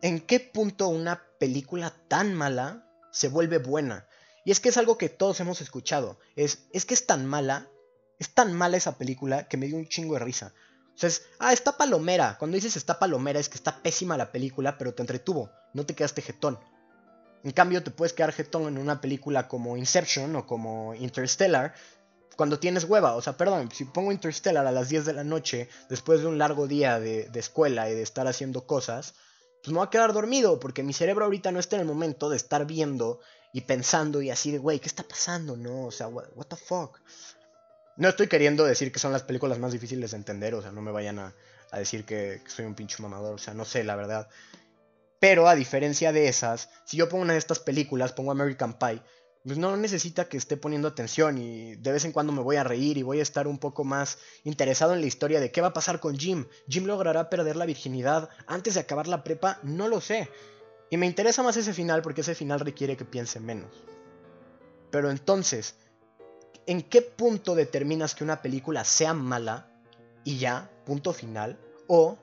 ¿en 0.01 0.19
qué 0.19 0.39
punto 0.39 0.87
una 0.87 1.23
película 1.39 1.93
tan 2.07 2.33
mala 2.33 2.87
se 3.11 3.29
vuelve 3.29 3.57
buena? 3.57 4.07
Y 4.45 4.51
es 4.51 4.59
que 4.59 4.69
es 4.69 4.77
algo 4.77 4.97
que 4.97 5.09
todos 5.09 5.39
hemos 5.39 5.61
escuchado. 5.61 6.19
Es, 6.35 6.67
es 6.73 6.85
que 6.85 6.93
es 6.93 7.05
tan 7.05 7.25
mala, 7.25 7.69
es 8.19 8.33
tan 8.33 8.53
mala 8.53 8.77
esa 8.77 8.97
película 8.97 9.47
que 9.47 9.57
me 9.57 9.67
dio 9.67 9.77
un 9.77 9.87
chingo 9.87 10.15
de 10.15 10.19
risa. 10.19 10.53
O 10.95 10.97
sea, 10.97 11.09
es, 11.09 11.23
ah, 11.39 11.53
está 11.53 11.77
palomera. 11.77 12.37
Cuando 12.37 12.55
dices 12.55 12.75
está 12.77 12.99
palomera 12.99 13.39
es 13.39 13.49
que 13.49 13.57
está 13.57 13.81
pésima 13.81 14.17
la 14.17 14.31
película, 14.31 14.77
pero 14.77 14.93
te 14.93 15.03
entretuvo. 15.03 15.49
No 15.73 15.85
te 15.85 15.95
quedaste 15.95 16.21
jetón. 16.21 16.59
En 17.43 17.51
cambio, 17.51 17.83
te 17.83 17.91
puedes 17.91 18.13
quedar 18.13 18.31
jetón 18.31 18.67
en 18.67 18.77
una 18.77 19.01
película 19.01 19.47
como 19.47 19.75
Inception 19.75 20.35
o 20.35 20.45
como 20.45 20.93
Interstellar 20.93 21.73
cuando 22.35 22.59
tienes 22.59 22.85
hueva. 22.85 23.15
O 23.15 23.21
sea, 23.21 23.37
perdón, 23.37 23.69
si 23.71 23.85
pongo 23.85 24.11
Interstellar 24.11 24.65
a 24.65 24.71
las 24.71 24.89
10 24.89 25.05
de 25.05 25.13
la 25.13 25.23
noche, 25.23 25.69
después 25.89 26.21
de 26.21 26.27
un 26.27 26.37
largo 26.37 26.67
día 26.67 26.99
de, 26.99 27.29
de 27.29 27.39
escuela 27.39 27.89
y 27.89 27.95
de 27.95 28.01
estar 28.01 28.27
haciendo 28.27 28.65
cosas, 28.65 29.15
pues 29.63 29.71
me 29.71 29.79
voy 29.79 29.87
a 29.87 29.89
quedar 29.89 30.13
dormido 30.13 30.59
porque 30.59 30.83
mi 30.83 30.93
cerebro 30.93 31.25
ahorita 31.25 31.51
no 31.51 31.59
está 31.59 31.77
en 31.77 31.81
el 31.81 31.87
momento 31.87 32.29
de 32.29 32.37
estar 32.37 32.65
viendo 32.65 33.19
y 33.53 33.61
pensando 33.61 34.21
y 34.21 34.29
así 34.29 34.51
de, 34.51 34.57
güey, 34.57 34.79
¿qué 34.79 34.87
está 34.87 35.03
pasando? 35.03 35.55
No, 35.55 35.85
o 35.85 35.91
sea, 35.91 36.07
what, 36.07 36.47
the 36.47 36.55
fuck. 36.55 36.99
No 37.95 38.09
estoy 38.09 38.27
queriendo 38.27 38.65
decir 38.65 38.91
que 38.91 38.99
son 38.99 39.11
las 39.11 39.23
películas 39.23 39.59
más 39.59 39.71
difíciles 39.71 40.11
de 40.11 40.17
entender, 40.17 40.55
o 40.55 40.61
sea, 40.61 40.71
no 40.71 40.81
me 40.81 40.91
vayan 40.91 41.19
a, 41.19 41.35
decir 41.77 42.05
que, 42.05 42.41
soy 42.47 42.65
un 42.65 42.75
pinche 42.75 43.01
mamador, 43.01 43.35
o 43.35 43.37
sea, 43.37 43.53
no 43.53 43.65
sé, 43.65 43.83
la 43.83 43.95
verdad. 43.95 44.27
Pero 45.19 45.47
a 45.47 45.55
diferencia 45.55 46.11
de 46.11 46.27
esas, 46.27 46.69
si 46.85 46.97
yo 46.97 47.07
pongo 47.07 47.23
una 47.23 47.33
de 47.33 47.39
estas 47.39 47.59
películas, 47.59 48.11
pongo 48.11 48.31
American 48.31 48.73
Pie, 48.73 49.01
pues 49.45 49.57
no 49.57 49.75
necesita 49.75 50.25
que 50.25 50.37
esté 50.37 50.57
poniendo 50.57 50.87
atención 50.87 51.37
y 51.37 51.75
de 51.75 51.91
vez 51.91 52.05
en 52.05 52.13
cuando 52.13 52.31
me 52.31 52.41
voy 52.41 52.55
a 52.55 52.63
reír 52.63 52.97
y 52.97 53.03
voy 53.03 53.19
a 53.19 53.23
estar 53.23 53.47
un 53.47 53.57
poco 53.57 53.83
más 53.83 54.17
interesado 54.43 54.93
en 54.93 55.01
la 55.01 55.07
historia 55.07 55.39
de 55.39 55.51
qué 55.51 55.61
va 55.61 55.67
a 55.67 55.73
pasar 55.73 55.99
con 55.99 56.17
Jim. 56.17 56.45
¿Jim 56.67 56.85
logrará 56.85 57.29
perder 57.29 57.57
la 57.57 57.65
virginidad 57.65 58.29
antes 58.47 58.75
de 58.75 58.79
acabar 58.79 59.07
la 59.07 59.23
prepa? 59.23 59.59
No 59.63 59.87
lo 59.87 59.99
sé. 59.99 60.29
Y 60.89 60.97
me 60.97 61.07
interesa 61.07 61.43
más 61.43 61.57
ese 61.57 61.73
final 61.73 62.01
porque 62.01 62.21
ese 62.21 62.35
final 62.35 62.61
requiere 62.61 62.95
que 62.95 63.03
piense 63.03 63.39
menos. 63.39 63.83
Pero 64.91 65.09
entonces, 65.09 65.75
¿en 66.67 66.81
qué 66.81 67.01
punto 67.01 67.55
determinas 67.55 68.15
que 68.15 68.23
una 68.23 68.41
película 68.41 68.83
sea 68.83 69.13
mala 69.13 69.69
y 70.23 70.37
ya, 70.37 70.71
punto 70.85 71.13
final? 71.13 71.59
O 71.87 72.17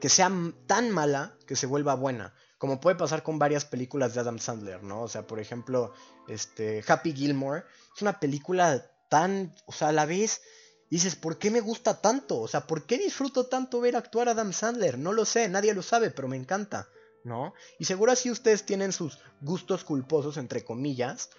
que 0.00 0.08
sea 0.08 0.30
tan 0.66 0.90
mala 0.90 1.36
que 1.46 1.56
se 1.56 1.66
vuelva 1.66 1.94
buena. 1.94 2.34
Como 2.58 2.80
puede 2.80 2.96
pasar 2.96 3.22
con 3.22 3.38
varias 3.38 3.64
películas 3.64 4.14
de 4.14 4.20
Adam 4.20 4.38
Sandler, 4.38 4.82
¿no? 4.82 5.02
O 5.02 5.08
sea, 5.08 5.26
por 5.26 5.38
ejemplo, 5.38 5.92
este, 6.28 6.84
Happy 6.86 7.12
Gilmore 7.12 7.64
es 7.94 8.02
una 8.02 8.18
película 8.18 8.90
tan, 9.08 9.54
o 9.66 9.72
sea, 9.72 9.88
a 9.88 9.92
la 9.92 10.06
vez 10.06 10.42
dices, 10.90 11.14
¿por 11.16 11.38
qué 11.38 11.50
me 11.50 11.60
gusta 11.60 12.00
tanto? 12.00 12.40
O 12.40 12.48
sea, 12.48 12.66
¿por 12.66 12.84
qué 12.86 12.98
disfruto 12.98 13.46
tanto 13.46 13.80
ver 13.80 13.96
actuar 13.96 14.28
a 14.28 14.32
Adam 14.32 14.52
Sandler? 14.52 14.98
No 14.98 15.12
lo 15.12 15.24
sé, 15.24 15.48
nadie 15.48 15.74
lo 15.74 15.82
sabe, 15.82 16.10
pero 16.10 16.28
me 16.28 16.36
encanta. 16.36 16.88
¿no? 17.24 17.54
Y 17.78 17.84
seguro 17.84 18.12
así 18.12 18.30
ustedes 18.30 18.64
tienen 18.64 18.92
sus 18.92 19.18
gustos 19.40 19.84
culposos, 19.84 20.36
entre 20.36 20.64
comillas, 20.64 21.30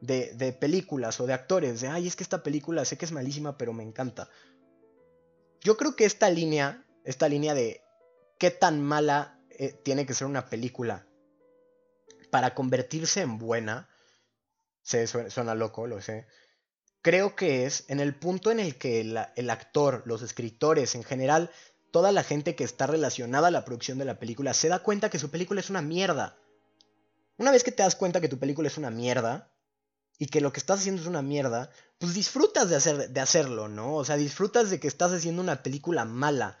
de, 0.00 0.56
películas 0.58 1.20
o 1.20 1.26
de 1.26 1.32
actores, 1.32 1.80
de, 1.80 1.88
ay, 1.88 2.06
es 2.06 2.16
que 2.16 2.22
esta 2.22 2.42
película 2.42 2.84
sé 2.84 2.96
que 2.96 3.04
es 3.04 3.12
malísima, 3.12 3.56
pero 3.56 3.72
me 3.72 3.82
encanta. 3.82 4.28
Yo 5.60 5.76
creo 5.76 5.96
que 5.96 6.04
esta 6.04 6.30
línea, 6.30 6.84
esta 7.04 7.28
línea 7.28 7.54
de 7.54 7.82
qué 8.38 8.50
tan 8.50 8.82
mala 8.82 9.40
eh, 9.50 9.72
tiene 9.72 10.06
que 10.06 10.14
ser 10.14 10.26
una 10.26 10.48
película 10.48 11.06
para 12.30 12.54
convertirse 12.54 13.20
en 13.20 13.38
buena, 13.38 13.88
se 14.82 15.06
suena, 15.06 15.54
loco, 15.54 15.86
lo 15.86 16.00
sé. 16.00 16.26
Creo 17.02 17.34
que 17.34 17.66
es 17.66 17.84
en 17.88 18.00
el 18.00 18.14
punto 18.14 18.50
en 18.50 18.60
el 18.60 18.76
que 18.76 19.00
el 19.00 19.50
actor, 19.50 20.02
los 20.06 20.22
escritores 20.22 20.94
en 20.94 21.04
general, 21.04 21.50
toda 21.92 22.12
la 22.12 22.22
gente 22.22 22.54
que 22.54 22.64
está 22.64 22.86
relacionada 22.86 23.48
a 23.48 23.52
la 23.52 23.64
producción 23.64 23.98
de 23.98 24.04
la 24.04 24.18
película 24.18 24.54
se 24.54 24.68
da 24.68 24.80
cuenta 24.80 25.08
que 25.08 25.18
su 25.18 25.30
película 25.30 25.60
es 25.60 25.70
una 25.70 25.82
mierda. 25.82 26.36
Una 27.38 27.50
vez 27.50 27.64
que 27.64 27.72
te 27.72 27.82
das 27.82 27.96
cuenta 27.96 28.20
que 28.20 28.28
tu 28.28 28.38
película 28.38 28.68
es 28.68 28.76
una 28.76 28.90
mierda 28.90 29.50
y 30.18 30.26
que 30.26 30.40
lo 30.40 30.52
que 30.52 30.60
estás 30.60 30.80
haciendo 30.80 31.02
es 31.02 31.08
una 31.08 31.22
mierda, 31.22 31.70
pues 31.98 32.14
disfrutas 32.14 32.68
de, 32.68 32.76
hacer, 32.76 33.10
de 33.10 33.20
hacerlo, 33.20 33.68
¿no? 33.68 33.94
O 33.94 34.04
sea, 34.04 34.16
disfrutas 34.16 34.70
de 34.70 34.80
que 34.80 34.88
estás 34.88 35.12
haciendo 35.12 35.42
una 35.42 35.62
película 35.62 36.04
mala. 36.04 36.58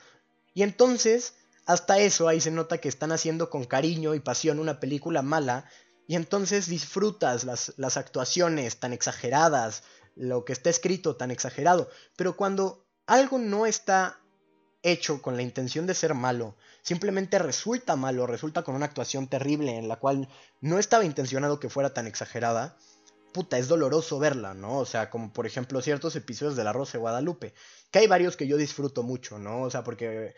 Y 0.54 0.62
entonces, 0.62 1.34
hasta 1.66 1.98
eso 1.98 2.28
ahí 2.28 2.40
se 2.40 2.50
nota 2.50 2.78
que 2.78 2.88
están 2.88 3.12
haciendo 3.12 3.50
con 3.50 3.64
cariño 3.64 4.14
y 4.14 4.20
pasión 4.20 4.58
una 4.58 4.80
película 4.80 5.22
mala. 5.22 5.64
Y 6.06 6.14
entonces 6.16 6.68
disfrutas 6.68 7.44
las, 7.44 7.72
las 7.76 7.96
actuaciones 7.96 8.78
tan 8.78 8.92
exageradas, 8.92 9.82
lo 10.14 10.44
que 10.44 10.52
está 10.52 10.70
escrito 10.70 11.16
tan 11.16 11.30
exagerado. 11.30 11.90
Pero 12.16 12.36
cuando 12.36 12.86
algo 13.06 13.38
no 13.38 13.66
está 13.66 14.20
hecho 14.82 15.20
con 15.20 15.36
la 15.36 15.42
intención 15.42 15.86
de 15.86 15.94
ser 15.94 16.14
malo, 16.14 16.56
simplemente 16.82 17.38
resulta 17.38 17.96
malo, 17.96 18.26
resulta 18.26 18.62
con 18.62 18.74
una 18.74 18.86
actuación 18.86 19.26
terrible 19.26 19.76
en 19.76 19.88
la 19.88 19.96
cual 19.96 20.28
no 20.60 20.78
estaba 20.78 21.04
intencionado 21.04 21.58
que 21.58 21.68
fuera 21.68 21.92
tan 21.92 22.06
exagerada, 22.06 22.76
puta, 23.36 23.58
es 23.58 23.68
doloroso 23.68 24.18
verla, 24.18 24.54
¿no? 24.54 24.78
O 24.78 24.86
sea, 24.86 25.10
como 25.10 25.32
por 25.32 25.46
ejemplo 25.46 25.82
ciertos 25.82 26.16
episodios 26.16 26.56
de 26.56 26.64
La 26.64 26.72
Rosa 26.72 26.92
de 26.92 26.98
Guadalupe, 26.98 27.54
que 27.90 27.98
hay 27.98 28.06
varios 28.06 28.36
que 28.36 28.46
yo 28.46 28.56
disfruto 28.56 29.02
mucho, 29.02 29.38
¿no? 29.38 29.62
O 29.62 29.70
sea, 29.70 29.84
porque 29.84 30.34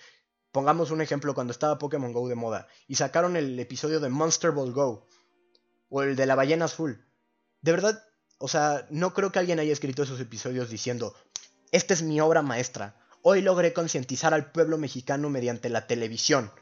pongamos 0.51 0.91
un 0.91 1.01
ejemplo 1.01 1.35
cuando 1.35 1.53
estaba 1.53 1.79
Pokémon 1.79 2.13
Go 2.13 2.29
de 2.29 2.35
moda 2.35 2.67
y 2.89 2.97
sacaron 2.97 3.37
el 3.37 3.59
episodio 3.61 4.01
de 4.01 4.09
Monster 4.09 4.51
Ball 4.51 4.73
Go 4.73 5.07
o 5.89 6.03
el 6.03 6.17
de 6.17 6.27
la 6.27 6.35
ballena 6.35 6.65
azul. 6.65 7.07
De 7.61 7.71
verdad, 7.71 8.03
o 8.39 8.49
sea, 8.49 8.87
no 8.91 9.15
creo 9.15 9.31
que 9.31 9.39
alguien 9.39 9.61
haya 9.61 9.73
escrito 9.73 10.03
esos 10.03 10.21
episodios 10.21 10.71
diciendo, 10.71 11.15
esta 11.71 11.95
es 11.95 12.03
mi 12.03 12.21
obra 12.21 12.43
maestra 12.43 12.97
Hoy 13.23 13.43
logré 13.43 13.73
concientizar 13.73 14.33
al 14.33 14.53
pueblo 14.53 14.79
mexicano 14.79 15.29
mediante 15.29 15.69
la 15.69 15.87
televisión. 15.87 16.53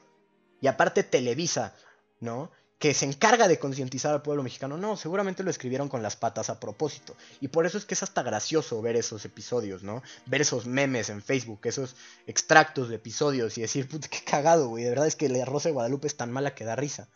Y 0.60 0.68
aparte 0.68 1.02
Televisa, 1.02 1.74
¿no? 2.20 2.50
Que 2.78 2.92
se 2.92 3.06
encarga 3.06 3.48
de 3.48 3.58
concientizar 3.58 4.12
al 4.12 4.22
pueblo 4.22 4.42
mexicano. 4.42 4.76
No, 4.76 4.96
seguramente 4.96 5.42
lo 5.42 5.50
escribieron 5.50 5.88
con 5.88 6.02
las 6.02 6.16
patas 6.16 6.50
a 6.50 6.60
propósito. 6.60 7.16
Y 7.40 7.48
por 7.48 7.64
eso 7.64 7.78
es 7.78 7.86
que 7.86 7.94
es 7.94 8.02
hasta 8.02 8.22
gracioso 8.22 8.82
ver 8.82 8.96
esos 8.96 9.24
episodios, 9.24 9.82
¿no? 9.82 10.02
Ver 10.26 10.42
esos 10.42 10.66
memes 10.66 11.08
en 11.08 11.22
Facebook, 11.22 11.60
esos 11.64 11.96
extractos 12.26 12.88
de 12.88 12.96
episodios 12.96 13.56
y 13.56 13.62
decir, 13.62 13.88
puta, 13.88 14.08
qué 14.08 14.22
cagado, 14.24 14.68
güey. 14.68 14.84
De 14.84 14.90
verdad 14.90 15.06
es 15.06 15.16
que 15.16 15.28
la 15.28 15.44
Rosa 15.46 15.70
de 15.70 15.74
Guadalupe 15.74 16.06
es 16.06 16.16
tan 16.16 16.30
mala 16.30 16.54
que 16.54 16.64
da 16.64 16.76
risa. 16.76 17.08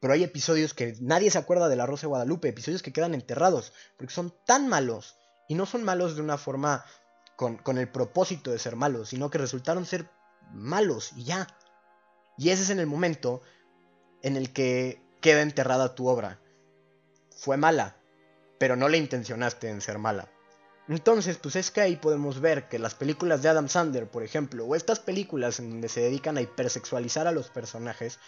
Pero 0.00 0.12
hay 0.14 0.22
episodios 0.22 0.74
que 0.74 0.96
nadie 1.00 1.30
se 1.30 1.38
acuerda 1.38 1.68
de 1.68 1.76
la 1.76 1.86
Rosa 1.86 2.02
de 2.02 2.08
Guadalupe, 2.08 2.48
episodios 2.48 2.82
que 2.82 2.92
quedan 2.92 3.14
enterrados, 3.14 3.72
porque 3.96 4.14
son 4.14 4.32
tan 4.44 4.68
malos. 4.68 5.16
Y 5.48 5.54
no 5.54 5.66
son 5.66 5.84
malos 5.84 6.16
de 6.16 6.22
una 6.22 6.38
forma 6.38 6.84
con, 7.36 7.78
el 7.78 7.88
propósito 7.88 8.50
de 8.50 8.58
ser 8.58 8.76
malos, 8.76 9.10
sino 9.10 9.30
que 9.30 9.38
resultaron 9.38 9.86
ser 9.86 10.10
malos 10.52 11.12
y 11.16 11.24
ya. 11.24 11.46
Y 12.38 12.50
ese 12.50 12.64
es 12.64 12.70
en 12.70 12.80
el 12.80 12.86
momento 12.86 13.42
en 14.26 14.36
el 14.36 14.52
que 14.52 15.00
queda 15.20 15.42
enterrada 15.42 15.94
tu 15.94 16.08
obra. 16.08 16.40
Fue 17.36 17.56
mala, 17.56 17.96
pero 18.58 18.74
no 18.74 18.88
le 18.88 18.98
intencionaste 18.98 19.68
en 19.68 19.80
ser 19.80 19.98
mala. 19.98 20.28
Entonces, 20.88 21.36
pues 21.36 21.54
es 21.54 21.70
que 21.70 21.80
ahí 21.80 21.94
podemos 21.94 22.40
ver 22.40 22.68
que 22.68 22.80
las 22.80 22.96
películas 22.96 23.40
de 23.42 23.50
Adam 23.50 23.68
Sandler, 23.68 24.08
por 24.08 24.24
ejemplo, 24.24 24.64
o 24.66 24.74
estas 24.74 24.98
películas 24.98 25.60
en 25.60 25.70
donde 25.70 25.88
se 25.88 26.00
dedican 26.00 26.36
a 26.36 26.40
hipersexualizar 26.40 27.28
a 27.28 27.32
los 27.32 27.50
personajes, 27.50 28.18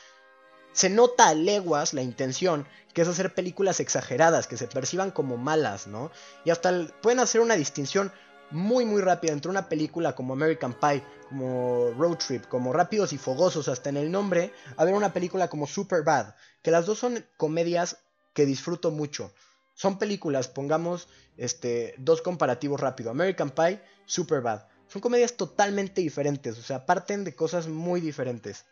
se 0.73 0.89
nota 0.89 1.29
a 1.29 1.35
leguas 1.35 1.95
la 1.95 2.03
intención 2.03 2.69
que 2.95 3.03
es 3.03 3.09
hacer 3.09 3.35
películas 3.35 3.81
exageradas, 3.81 4.47
que 4.47 4.57
se 4.57 4.69
perciban 4.69 5.11
como 5.11 5.37
malas, 5.37 5.89
¿no? 5.89 6.13
Y 6.45 6.51
hasta 6.51 6.87
pueden 7.03 7.19
hacer 7.19 7.41
una 7.41 7.57
distinción 7.57 8.13
muy 8.51 8.85
muy 8.85 9.03
rápida 9.03 9.33
entre 9.33 9.51
una 9.51 9.69
película 9.69 10.15
como 10.15 10.33
American 10.33 10.75
Pie, 10.75 11.03
como 11.29 11.93
Road 11.99 12.17
Trip, 12.17 12.47
como 12.47 12.73
Rápidos 12.73 13.13
y 13.13 13.19
Fogosos, 13.19 13.69
hasta 13.69 13.91
en 13.91 13.97
el 13.97 14.11
nombre, 14.11 14.53
a 14.77 14.85
ver 14.85 14.95
una 14.95 15.13
película 15.13 15.49
como 15.49 15.67
Super 15.67 16.03
Bad, 16.03 16.35
que 16.63 16.71
las 16.71 16.87
dos 16.87 16.99
son 16.99 17.25
comedias 17.37 17.99
que 18.33 18.47
disfruto 18.47 18.91
mucho. 18.91 19.33
Son 19.75 19.99
películas, 19.99 20.49
pongamos 20.49 21.09
este, 21.37 21.95
dos 21.99 22.23
comparativos 22.23 22.81
rápido, 22.81 23.11
American 23.11 23.51
Pie, 23.51 23.81
Super 24.07 24.41
Bad. 24.41 24.67
Son 24.89 25.03
comedias 25.03 25.35
totalmente 25.35 26.01
diferentes, 26.01 26.59
o 26.59 26.63
sea, 26.63 26.87
parten 26.87 27.25
de 27.25 27.35
cosas 27.35 27.69
muy 27.69 28.01
diferentes. 28.01 28.65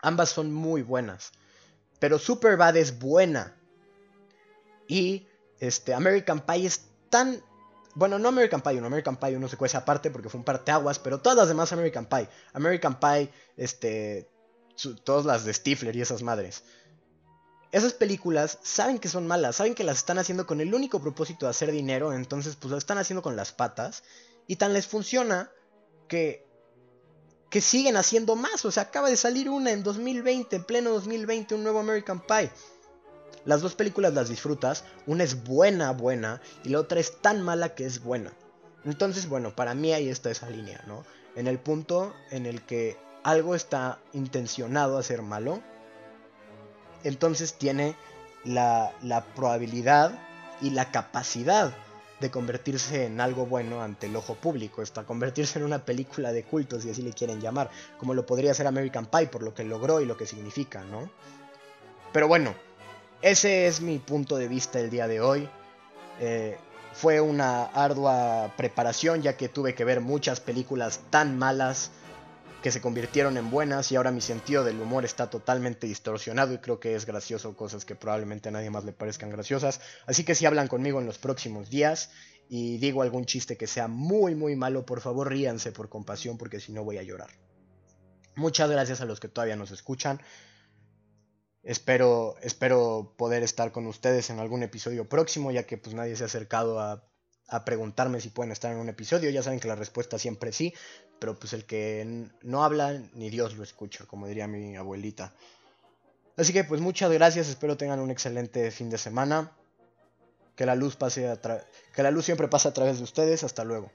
Ambas 0.00 0.30
son 0.30 0.52
muy 0.52 0.82
buenas, 0.82 1.32
pero 1.98 2.18
Super 2.18 2.56
Bad 2.56 2.76
es 2.76 2.98
buena. 2.98 3.56
Y 4.86 5.26
este, 5.60 5.94
American 5.94 6.40
Pie 6.40 6.66
es 6.66 6.82
tan 7.10 7.42
bueno, 7.94 8.18
no 8.18 8.28
American 8.28 8.60
Pie 8.60 8.78
1, 8.78 8.86
American 8.86 9.16
Pie 9.16 9.36
1 9.36 9.48
se 9.48 9.56
cuece 9.56 9.76
aparte 9.76 10.10
porque 10.10 10.28
fue 10.28 10.38
un 10.38 10.44
parteaguas, 10.44 10.98
pero 10.98 11.20
todas 11.20 11.38
las 11.38 11.48
demás 11.48 11.72
American 11.72 12.06
Pie. 12.06 12.28
American 12.52 12.98
Pie, 12.98 13.30
este, 13.56 14.28
todas 15.04 15.24
las 15.24 15.44
de 15.44 15.54
Stifler 15.54 15.94
y 15.94 16.02
esas 16.02 16.22
madres. 16.22 16.64
esas 17.72 17.92
películas 17.92 18.58
saben 18.62 18.98
que 18.98 19.08
son 19.08 19.26
malas, 19.26 19.56
saben 19.56 19.74
que 19.74 19.84
las 19.84 19.98
están 19.98 20.18
haciendo 20.18 20.46
con 20.46 20.60
el 20.60 20.74
único 20.74 21.00
propósito 21.00 21.46
de 21.46 21.50
hacer 21.50 21.70
dinero, 21.70 22.12
entonces 22.12 22.56
pues 22.56 22.70
lo 22.70 22.78
están 22.78 22.98
haciendo 22.98 23.22
con 23.22 23.36
las 23.36 23.52
patas 23.52 24.02
y 24.46 24.56
tan 24.56 24.72
les 24.72 24.86
funciona 24.86 25.50
que 26.08 26.44
que 27.54 27.60
siguen 27.60 27.96
haciendo 27.96 28.34
más, 28.34 28.64
o 28.64 28.72
sea, 28.72 28.82
acaba 28.82 29.08
de 29.08 29.16
salir 29.16 29.48
una 29.48 29.70
en 29.70 29.84
2020, 29.84 30.56
en 30.56 30.64
pleno 30.64 30.90
2020, 30.90 31.54
un 31.54 31.62
nuevo 31.62 31.78
American 31.78 32.18
Pie. 32.18 32.50
Las 33.44 33.60
dos 33.60 33.74
películas 33.74 34.14
las 34.14 34.28
disfrutas, 34.28 34.84
una 35.06 35.24
es 35.24 35.44
buena, 35.44 35.92
buena, 35.92 36.40
y 36.64 36.70
la 36.70 36.80
otra 36.80 37.00
es 37.00 37.20
tan 37.20 37.42
mala 37.42 37.74
que 37.74 37.84
es 37.84 38.02
buena. 38.02 38.32
Entonces, 38.84 39.28
bueno, 39.28 39.54
para 39.54 39.74
mí 39.74 39.92
ahí 39.92 40.08
está 40.08 40.30
esa 40.30 40.48
línea, 40.48 40.82
¿no? 40.86 41.04
En 41.36 41.46
el 41.46 41.58
punto 41.58 42.14
en 42.30 42.46
el 42.46 42.62
que 42.62 42.96
algo 43.22 43.54
está 43.54 43.98
intencionado 44.12 44.98
a 44.98 45.02
ser 45.02 45.22
malo, 45.22 45.62
entonces 47.02 47.54
tiene 47.54 47.96
la, 48.44 48.92
probabilidad 49.34 50.18
y 50.60 50.70
la 50.70 50.90
capacidad 50.90 51.74
de 52.20 52.30
convertirse 52.30 53.06
en 53.06 53.20
algo 53.20 53.46
bueno 53.46 53.82
ante 53.82 54.06
el 54.06 54.16
ojo 54.16 54.34
público, 54.34 54.82
hasta 54.82 55.04
convertirse 55.04 55.58
en 55.58 55.64
una 55.64 55.84
película 55.84 56.32
de 56.32 56.44
cultos, 56.44 56.82
si 56.82 56.90
así 56.90 57.02
le 57.02 57.12
quieren 57.12 57.40
llamar, 57.40 57.70
como 57.98 58.14
lo 58.14 58.24
podría 58.24 58.54
ser 58.54 58.66
American 58.66 59.06
Pie 59.06 59.26
por 59.26 59.42
lo 59.42 59.52
que 59.52 59.64
logró 59.64 60.00
y 60.00 60.06
lo 60.06 60.16
que 60.16 60.26
significa, 60.26 60.84
¿no? 60.84 61.10
Pero 62.12 62.28
bueno, 62.28 62.54
ese 63.24 63.66
es 63.66 63.80
mi 63.80 63.98
punto 63.98 64.36
de 64.36 64.48
vista 64.48 64.78
el 64.78 64.90
día 64.90 65.08
de 65.08 65.22
hoy. 65.22 65.48
Eh, 66.20 66.58
fue 66.92 67.22
una 67.22 67.64
ardua 67.64 68.52
preparación 68.54 69.22
ya 69.22 69.34
que 69.38 69.48
tuve 69.48 69.74
que 69.74 69.82
ver 69.82 70.02
muchas 70.02 70.40
películas 70.40 71.00
tan 71.08 71.38
malas 71.38 71.90
que 72.62 72.70
se 72.70 72.82
convirtieron 72.82 73.38
en 73.38 73.50
buenas 73.50 73.90
y 73.90 73.96
ahora 73.96 74.10
mi 74.10 74.20
sentido 74.20 74.62
del 74.62 74.78
humor 74.78 75.06
está 75.06 75.30
totalmente 75.30 75.86
distorsionado 75.86 76.52
y 76.52 76.58
creo 76.58 76.80
que 76.80 76.94
es 76.94 77.06
gracioso 77.06 77.56
cosas 77.56 77.86
que 77.86 77.94
probablemente 77.94 78.50
a 78.50 78.52
nadie 78.52 78.68
más 78.68 78.84
le 78.84 78.92
parezcan 78.92 79.30
graciosas. 79.30 79.80
Así 80.06 80.24
que 80.24 80.34
si 80.34 80.44
hablan 80.44 80.68
conmigo 80.68 81.00
en 81.00 81.06
los 81.06 81.16
próximos 81.16 81.70
días 81.70 82.10
y 82.50 82.76
digo 82.76 83.00
algún 83.00 83.24
chiste 83.24 83.56
que 83.56 83.66
sea 83.66 83.88
muy 83.88 84.34
muy 84.34 84.54
malo, 84.54 84.84
por 84.84 85.00
favor 85.00 85.30
ríanse 85.30 85.72
por 85.72 85.88
compasión 85.88 86.36
porque 86.36 86.60
si 86.60 86.72
no 86.72 86.84
voy 86.84 86.98
a 86.98 87.02
llorar. 87.02 87.30
Muchas 88.36 88.70
gracias 88.70 89.00
a 89.00 89.06
los 89.06 89.18
que 89.18 89.28
todavía 89.28 89.56
nos 89.56 89.70
escuchan. 89.70 90.20
Espero, 91.64 92.36
espero 92.42 93.14
poder 93.16 93.42
estar 93.42 93.72
con 93.72 93.86
ustedes 93.86 94.30
en 94.30 94.38
algún 94.38 94.62
episodio 94.62 95.08
próximo, 95.08 95.50
ya 95.50 95.64
que 95.64 95.78
pues 95.78 95.94
nadie 95.94 96.14
se 96.14 96.24
ha 96.24 96.26
acercado 96.26 96.78
a 96.78 97.02
a 97.48 97.64
preguntarme 97.64 98.20
si 98.20 98.30
pueden 98.30 98.52
estar 98.52 98.72
en 98.72 98.78
un 98.78 98.88
episodio. 98.88 99.30
Ya 99.30 99.42
saben 99.42 99.60
que 99.60 99.68
la 99.68 99.74
respuesta 99.74 100.18
siempre 100.18 100.52
sí, 100.52 100.74
pero 101.18 101.38
pues 101.38 101.52
el 101.52 101.64
que 101.64 102.28
no 102.42 102.64
habla 102.64 103.00
ni 103.14 103.30
Dios 103.30 103.56
lo 103.56 103.62
escucha, 103.62 104.04
como 104.06 104.26
diría 104.26 104.46
mi 104.46 104.76
abuelita. 104.76 105.34
Así 106.36 106.52
que 106.52 106.64
pues 106.64 106.80
muchas 106.80 107.12
gracias, 107.12 107.48
espero 107.48 107.76
tengan 107.76 108.00
un 108.00 108.10
excelente 108.10 108.70
fin 108.70 108.90
de 108.90 108.98
semana. 108.98 109.52
Que 110.56 110.66
la 110.66 110.76
luz 110.76 110.94
pase 110.94 111.36
que 111.94 112.02
la 112.02 112.12
luz 112.12 112.26
siempre 112.26 112.46
pase 112.46 112.68
a 112.68 112.72
través 112.72 112.98
de 112.98 113.04
ustedes. 113.04 113.42
Hasta 113.42 113.64
luego. 113.64 113.90